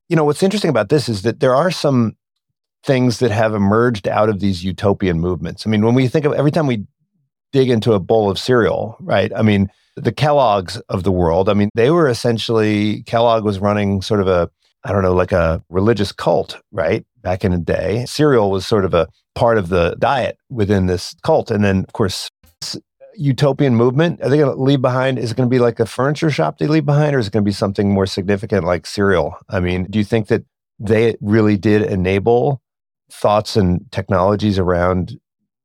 [0.09, 2.17] You know, what's interesting about this is that there are some
[2.83, 5.65] things that have emerged out of these utopian movements.
[5.65, 6.85] I mean, when we think of every time we
[7.51, 9.31] dig into a bowl of cereal, right?
[9.35, 11.49] I mean, the Kellogg's of the world.
[11.49, 14.49] I mean, they were essentially, Kellogg was running sort of a,
[14.83, 17.05] I don't know, like a religious cult, right?
[17.21, 18.05] Back in the day.
[18.05, 21.51] Cereal was sort of a part of the diet within this cult.
[21.51, 22.29] And then, of course,
[23.15, 25.17] utopian movement, are they going to leave behind?
[25.17, 27.33] Is it going to be like a furniture shop they leave behind, or is it
[27.33, 29.35] going to be something more significant like cereal?
[29.49, 30.43] I mean, do you think that
[30.79, 32.61] they really did enable
[33.11, 35.19] thoughts and technologies around,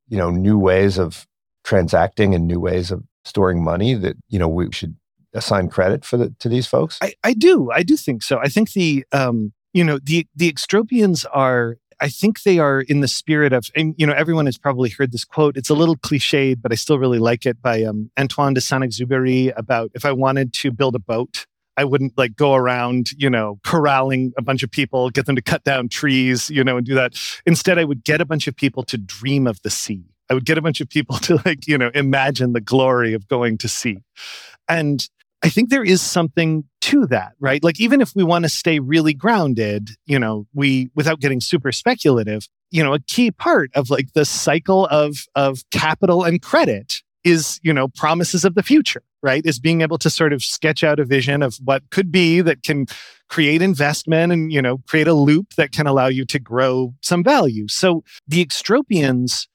[0.09, 1.27] you know, new ways of
[1.65, 4.97] transacting and new ways of storing money that you know we should
[5.35, 6.99] assign credit for the to these folks?
[7.01, 7.71] I, I do.
[7.71, 8.39] I do think so.
[8.39, 12.99] I think the um, you know the the extropians are I think they are in
[12.99, 15.57] the spirit of, and you know, everyone has probably heard this quote.
[15.57, 19.53] It's a little cliched, but I still really like it by um, Antoine de Saint-Exupéry
[19.57, 21.47] about if I wanted to build a boat,
[21.77, 25.43] I wouldn't like go around, you know, corralling a bunch of people, get them to
[25.43, 27.15] cut down trees, you know, and do that.
[27.47, 30.03] Instead, I would get a bunch of people to dream of the sea.
[30.33, 33.29] I would get a bunch of people to like, you know, imagine the glory of
[33.29, 33.99] going to sea.
[34.67, 35.07] And
[35.45, 37.63] I think there is something to that, right?
[37.63, 41.71] Like, even if we want to stay really grounded, you know, we, without getting super
[41.71, 47.03] speculative, you know, a key part of like the cycle of, of capital and credit
[47.25, 49.45] is, you know, promises of the future, right?
[49.45, 52.63] Is being able to sort of sketch out a vision of what could be that
[52.63, 52.87] can
[53.29, 57.23] create investment and, you know, create a loop that can allow you to grow some
[57.23, 57.69] value.
[57.69, 59.47] So the extropians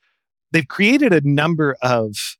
[0.51, 2.37] they've created a number of,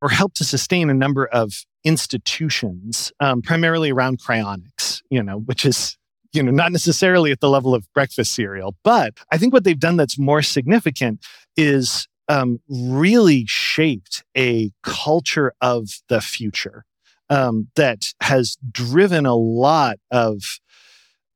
[0.00, 5.64] or helped to sustain a number of institutions, um, primarily around cryonics, you know, which
[5.64, 5.96] is
[6.32, 9.78] you know, not necessarily at the level of breakfast cereal, but I think what they've
[9.78, 11.24] done that's more significant
[11.56, 16.84] is um, really shaped a culture of the future
[17.28, 20.60] um, that has driven a lot of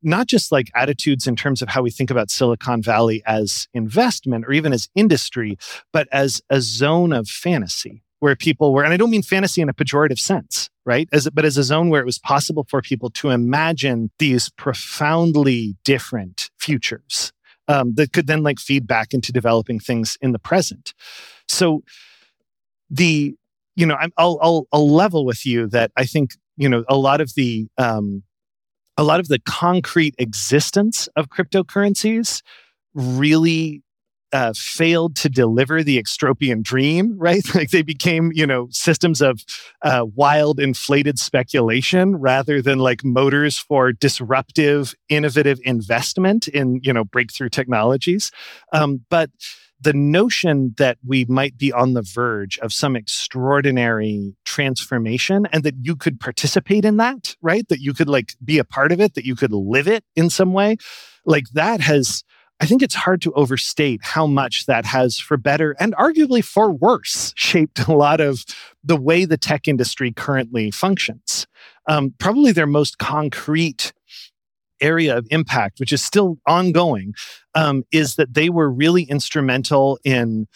[0.05, 4.45] not just like attitudes in terms of how we think about Silicon Valley as investment
[4.47, 5.57] or even as industry,
[5.93, 9.69] but as a zone of fantasy where people were, and I don't mean fantasy in
[9.69, 11.09] a pejorative sense, right?
[11.13, 15.77] As, but as a zone where it was possible for people to imagine these profoundly
[15.85, 17.33] different futures
[17.69, 20.95] um, that could then like feed back into developing things in the present.
[21.49, 21.83] So
[22.89, 23.35] the,
[23.77, 27.21] you know, I'll, I'll, I'll level with you that I think, you know, a lot
[27.21, 28.23] of the, um,
[28.97, 32.43] a lot of the concrete existence of cryptocurrencies
[32.95, 33.83] really
[34.33, 37.55] uh, failed to deliver the extropian dream, right?
[37.55, 39.45] like they became, you know, systems of
[39.83, 47.05] uh, wild, inflated speculation rather than like motors for disruptive, innovative investment in, you know,
[47.05, 48.33] breakthrough technologies.
[48.73, 49.31] Um, but
[49.85, 55.75] the notion that we might be on the verge of some extraordinary transformation and that
[55.83, 57.69] you could participate in that, right?
[57.69, 60.31] That you could like be a part of it, that you could live it in
[60.31, 60.77] some way,
[61.25, 62.25] like that has.
[62.61, 66.71] I think it's hard to overstate how much that has, for better and arguably for
[66.71, 68.45] worse, shaped a lot of
[68.83, 71.49] the way the tech industry currently functions.
[71.89, 73.93] Um, probably their most concrete
[74.85, 77.15] area of impact, which is still ongoing,
[77.55, 80.47] um, is that they were really instrumental in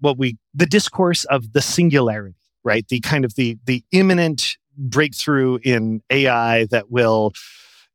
[0.00, 2.86] what we the discourse of the singularity, right?
[2.88, 7.32] The kind of the the imminent breakthrough in AI that will,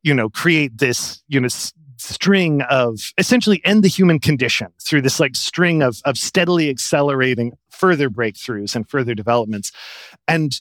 [0.04, 1.50] you know, create this, you know,
[1.98, 7.54] string of essentially end the human condition through this like string of of steadily accelerating
[7.70, 9.72] further breakthroughs and further developments.
[10.28, 10.60] And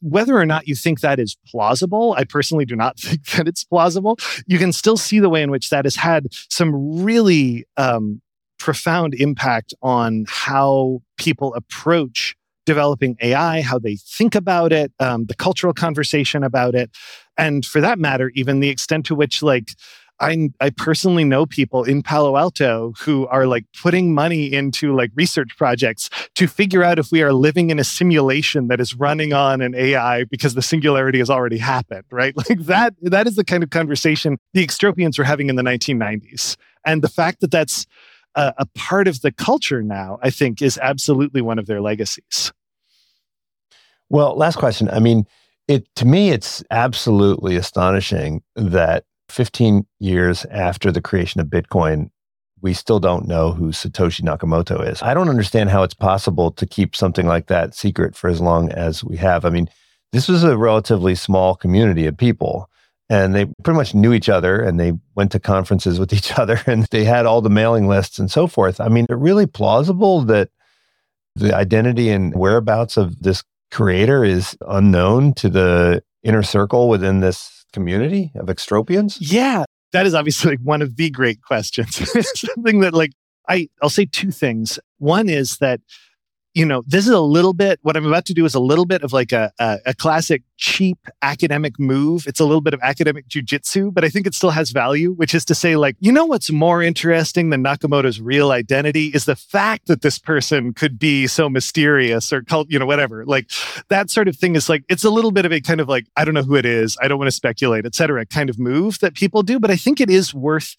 [0.00, 3.64] whether or not you think that is plausible, I personally do not think that it's
[3.64, 4.18] plausible.
[4.46, 8.20] You can still see the way in which that has had some really um,
[8.58, 12.36] profound impact on how people approach
[12.66, 16.90] developing AI, how they think about it, um, the cultural conversation about it,
[17.36, 19.70] and for that matter, even the extent to which like
[20.20, 25.10] I I personally know people in Palo Alto who are like putting money into like
[25.14, 29.32] research projects to figure out if we are living in a simulation that is running
[29.32, 32.34] on an AI because the singularity has already happened, right?
[32.48, 36.56] Like that that is the kind of conversation the extropians were having in the 1990s.
[36.84, 37.86] And the fact that that's
[38.34, 42.52] a, a part of the culture now, I think is absolutely one of their legacies.
[44.10, 44.90] Well, last question.
[44.90, 45.26] I mean,
[45.68, 49.04] it to me it's absolutely astonishing that
[49.34, 52.10] 15 years after the creation of Bitcoin,
[52.62, 55.02] we still don't know who Satoshi Nakamoto is.
[55.02, 58.70] I don't understand how it's possible to keep something like that secret for as long
[58.70, 59.44] as we have.
[59.44, 59.68] I mean,
[60.12, 62.70] this was a relatively small community of people
[63.10, 66.60] and they pretty much knew each other and they went to conferences with each other
[66.66, 68.80] and they had all the mailing lists and so forth.
[68.80, 70.48] I mean, it really plausible that
[71.34, 77.53] the identity and whereabouts of this creator is unknown to the inner circle within this
[77.74, 79.18] community of extropians?
[79.20, 81.96] Yeah, that is obviously like one of the great questions.
[82.38, 83.12] Something that like
[83.48, 84.78] I I'll say two things.
[84.98, 85.80] One is that
[86.54, 88.84] you know, this is a little bit, what I'm about to do is a little
[88.84, 92.28] bit of like a, a, a classic cheap academic move.
[92.28, 95.34] It's a little bit of academic jujitsu, but I think it still has value, which
[95.34, 99.34] is to say, like, you know, what's more interesting than Nakamoto's real identity is the
[99.34, 103.26] fact that this person could be so mysterious or cult, you know, whatever.
[103.26, 103.50] Like
[103.88, 106.06] that sort of thing is like, it's a little bit of a kind of like,
[106.16, 106.96] I don't know who it is.
[107.02, 109.58] I don't want to speculate, et cetera, kind of move that people do.
[109.58, 110.76] But I think it is worth,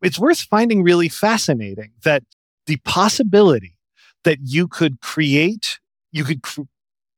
[0.00, 2.22] it's worth finding really fascinating that
[2.66, 3.75] the possibility
[4.26, 5.78] that you could create,
[6.12, 6.62] you could cr-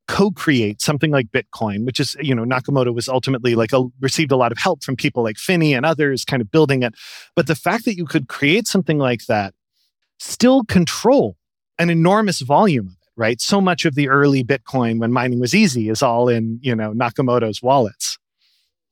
[0.06, 4.36] co-create something like Bitcoin, which is, you know, Nakamoto was ultimately like a, received a
[4.36, 6.94] lot of help from people like Finney and others kind of building it.
[7.34, 9.54] But the fact that you could create something like that,
[10.18, 11.36] still control
[11.78, 13.40] an enormous volume of it, right?
[13.40, 16.92] So much of the early Bitcoin when mining was easy is all in, you know,
[16.92, 18.17] Nakamoto's wallets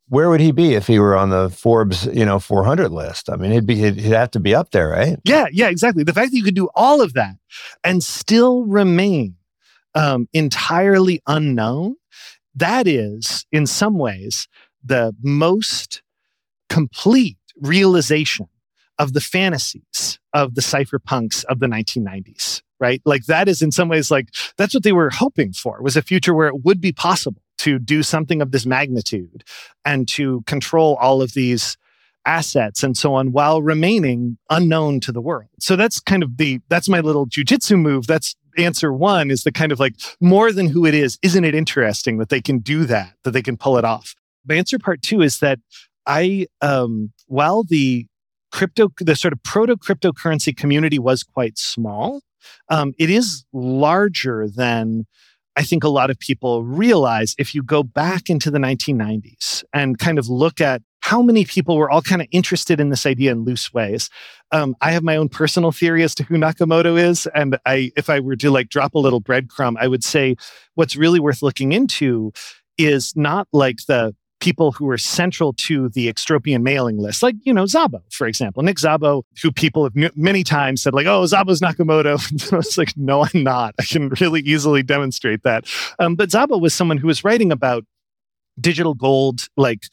[0.08, 3.28] where would he be if he were on the Forbes, you know, 400 list?
[3.28, 5.18] I mean, he'd be he'd, he'd, have to be up there, right?
[5.24, 6.04] Yeah, yeah, exactly.
[6.04, 7.36] The fact that you could do all of that
[7.82, 9.36] and still remain
[9.94, 11.96] um, entirely unknown,
[12.54, 14.48] that is, in some ways,
[14.84, 16.02] the most
[16.68, 18.48] complete realization
[18.98, 23.88] of the fantasies of the cypherpunks of the 1990s right like that is in some
[23.88, 26.92] ways like that's what they were hoping for was a future where it would be
[26.92, 29.44] possible to do something of this magnitude
[29.84, 31.76] and to control all of these
[32.26, 35.48] assets and so on while remaining unknown to the world.
[35.60, 38.06] So that's kind of the that's my little jujitsu move.
[38.06, 41.54] That's answer one is the kind of like more than who it is, isn't it
[41.54, 44.14] interesting that they can do that, that they can pull it off?
[44.46, 45.60] My answer part two is that
[46.06, 48.06] I um while the
[48.52, 52.22] crypto the sort of proto cryptocurrency community was quite small,
[52.68, 55.06] um, it is larger than
[55.56, 59.98] I think a lot of people realize if you go back into the 1990s and
[59.98, 63.30] kind of look at how many people were all kind of interested in this idea
[63.30, 64.10] in loose ways.
[64.50, 68.10] Um, I have my own personal theory as to who Nakamoto is, and I, if
[68.10, 70.34] I were to like drop a little breadcrumb, I would say
[70.74, 72.32] what's really worth looking into
[72.76, 77.52] is not like the people who were central to the extropian mailing list, like, you
[77.52, 78.62] know, Szabo, for example.
[78.62, 82.52] Nick Szabo, who people have m- many times said, like, oh, Szabo's Nakamoto.
[82.52, 83.74] I was like, no, I'm not.
[83.80, 85.64] I can really easily demonstrate that.
[85.98, 87.84] Um, but Szabo was someone who was writing about
[88.60, 89.84] digital gold, like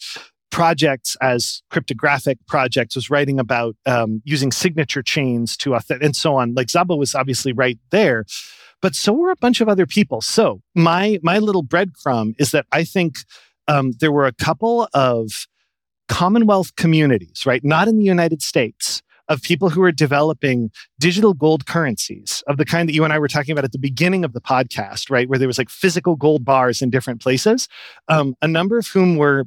[0.52, 6.36] projects as cryptographic projects, was writing about um, using signature chains to authentic and so
[6.36, 6.54] on.
[6.54, 8.24] Like szabo was obviously right there
[8.84, 10.22] but so were a bunch of other people.
[10.22, 13.16] So my my little breadcrumb is that I think
[13.68, 15.48] um, there were a couple of
[16.10, 17.64] Commonwealth communities, right?
[17.64, 22.66] Not in the United States, of people who are developing digital gold currencies of the
[22.66, 25.30] kind that you and I were talking about at the beginning of the podcast, right?
[25.30, 27.68] Where there was like physical gold bars in different places.
[28.08, 29.46] Um, a number of whom were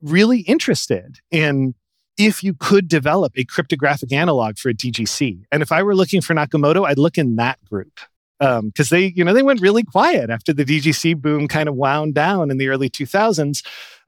[0.00, 1.74] really interested in
[2.18, 5.44] if you could develop a cryptographic analog for a DGC.
[5.50, 8.00] And if I were looking for Nakamoto, I'd look in that group
[8.42, 11.76] because um, they, you know, they went really quiet after the DGC boom kind of
[11.76, 13.62] wound down in the early 2000s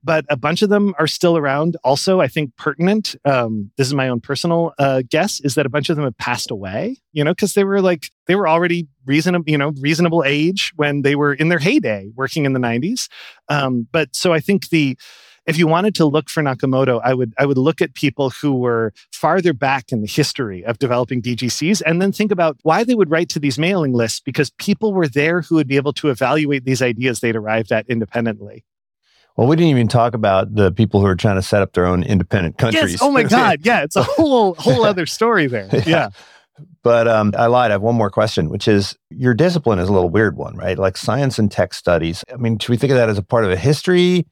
[0.05, 1.77] but a bunch of them are still around.
[1.83, 3.17] Also, I think pertinent.
[3.25, 6.19] Um, this is my own personal uh, guess is that a bunch of them have
[6.19, 6.99] passed away.
[7.13, 11.03] You know, because they were like they were already reasonable, you know, reasonable age when
[11.03, 13.09] they were in their heyday working in the '90s.
[13.49, 14.99] Um, but so I think the
[15.47, 18.55] if you wanted to look for Nakamoto, I would I would look at people who
[18.55, 22.95] were farther back in the history of developing DGCs and then think about why they
[22.95, 26.09] would write to these mailing lists because people were there who would be able to
[26.09, 28.65] evaluate these ideas they'd arrived at independently.
[29.37, 31.87] Well, we didn't even talk about the people who are trying to set up their
[31.87, 32.93] own independent countries.
[32.93, 33.03] Yes.
[33.03, 33.61] Oh my God.
[33.65, 33.83] Yeah.
[33.83, 35.69] It's a whole whole other story there.
[35.73, 35.83] yeah.
[35.87, 36.09] yeah.
[36.85, 37.73] But um, I lied.
[37.73, 40.79] I have one more question, which is your discipline is a little weird one, right?
[40.79, 42.23] Like science and tech studies.
[42.33, 44.25] I mean, should we think of that as a part of a history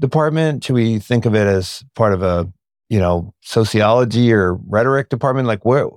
[0.00, 0.64] department?
[0.64, 2.50] Should we think of it as part of a,
[2.88, 5.48] you know, sociology or rhetoric department?
[5.48, 5.88] Like where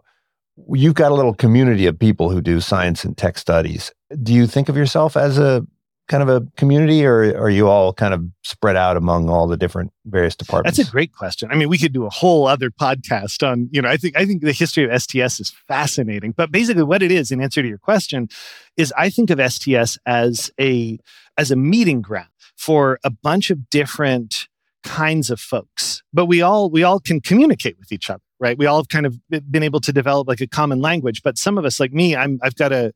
[0.74, 3.92] you've got a little community of people who do science and tech studies.
[4.22, 5.66] Do you think of yourself as a
[6.12, 9.56] kind of a community or are you all kind of spread out among all the
[9.56, 10.78] different various departments?
[10.78, 11.50] That's a great question.
[11.50, 14.26] I mean, we could do a whole other podcast on, you know, I think I
[14.26, 16.34] think the history of STS is fascinating.
[16.34, 18.28] But basically what it is in answer to your question
[18.76, 21.00] is I think of STS as a
[21.38, 24.50] as a meeting ground for a bunch of different
[24.84, 26.04] kinds of folks.
[26.12, 28.58] But we all we all can communicate with each other, right?
[28.58, 31.58] We all have kind of been able to develop like a common language, but some
[31.58, 32.92] of us like me, I'm I've got a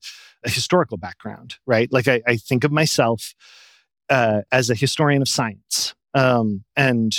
[0.45, 1.91] a historical background, right?
[1.91, 3.33] Like I, I think of myself
[4.09, 5.95] uh, as a historian of science.
[6.13, 7.13] Um, and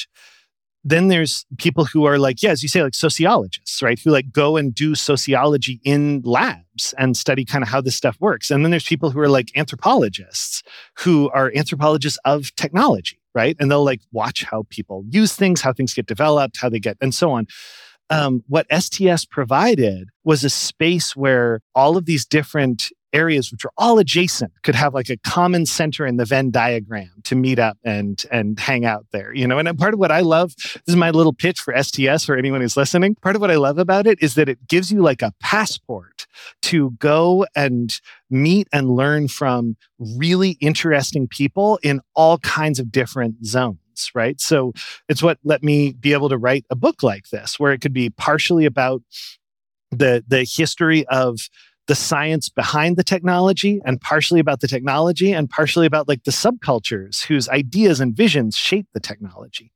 [0.84, 3.98] then there's people who are like, yeah, as you say, like sociologists, right?
[3.98, 8.16] Who like go and do sociology in labs and study kind of how this stuff
[8.20, 8.52] works.
[8.52, 10.62] And then there's people who are like anthropologists
[10.98, 13.56] who are anthropologists of technology, right?
[13.58, 16.96] And they'll like watch how people use things, how things get developed, how they get,
[17.00, 17.48] and so on
[18.10, 23.72] um, what STS provided was a space where all of these different areas which are
[23.78, 27.78] all adjacent could have like a common center in the Venn diagram to meet up
[27.82, 29.34] and and hang out there.
[29.34, 32.26] You know, and part of what I love, this is my little pitch for STS
[32.26, 33.14] for anyone who's listening.
[33.16, 36.26] Part of what I love about it is that it gives you like a passport
[36.62, 37.98] to go and
[38.30, 43.78] meet and learn from really interesting people in all kinds of different zones
[44.14, 44.38] right?
[44.42, 44.74] So
[45.08, 47.94] it's what let me be able to write a book like this, where it could
[47.94, 49.00] be partially about
[49.90, 51.48] the the history of
[51.86, 56.30] the science behind the technology and partially about the technology and partially about like the
[56.30, 59.72] subcultures whose ideas and visions shape the technology.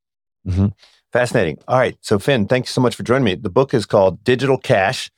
[0.47, 0.67] Mm-hmm.
[1.13, 1.59] Fascinating.
[1.67, 1.97] All right.
[2.01, 3.35] So, Finn, thanks so much for joining me.
[3.35, 5.11] The book is called Digital Cash.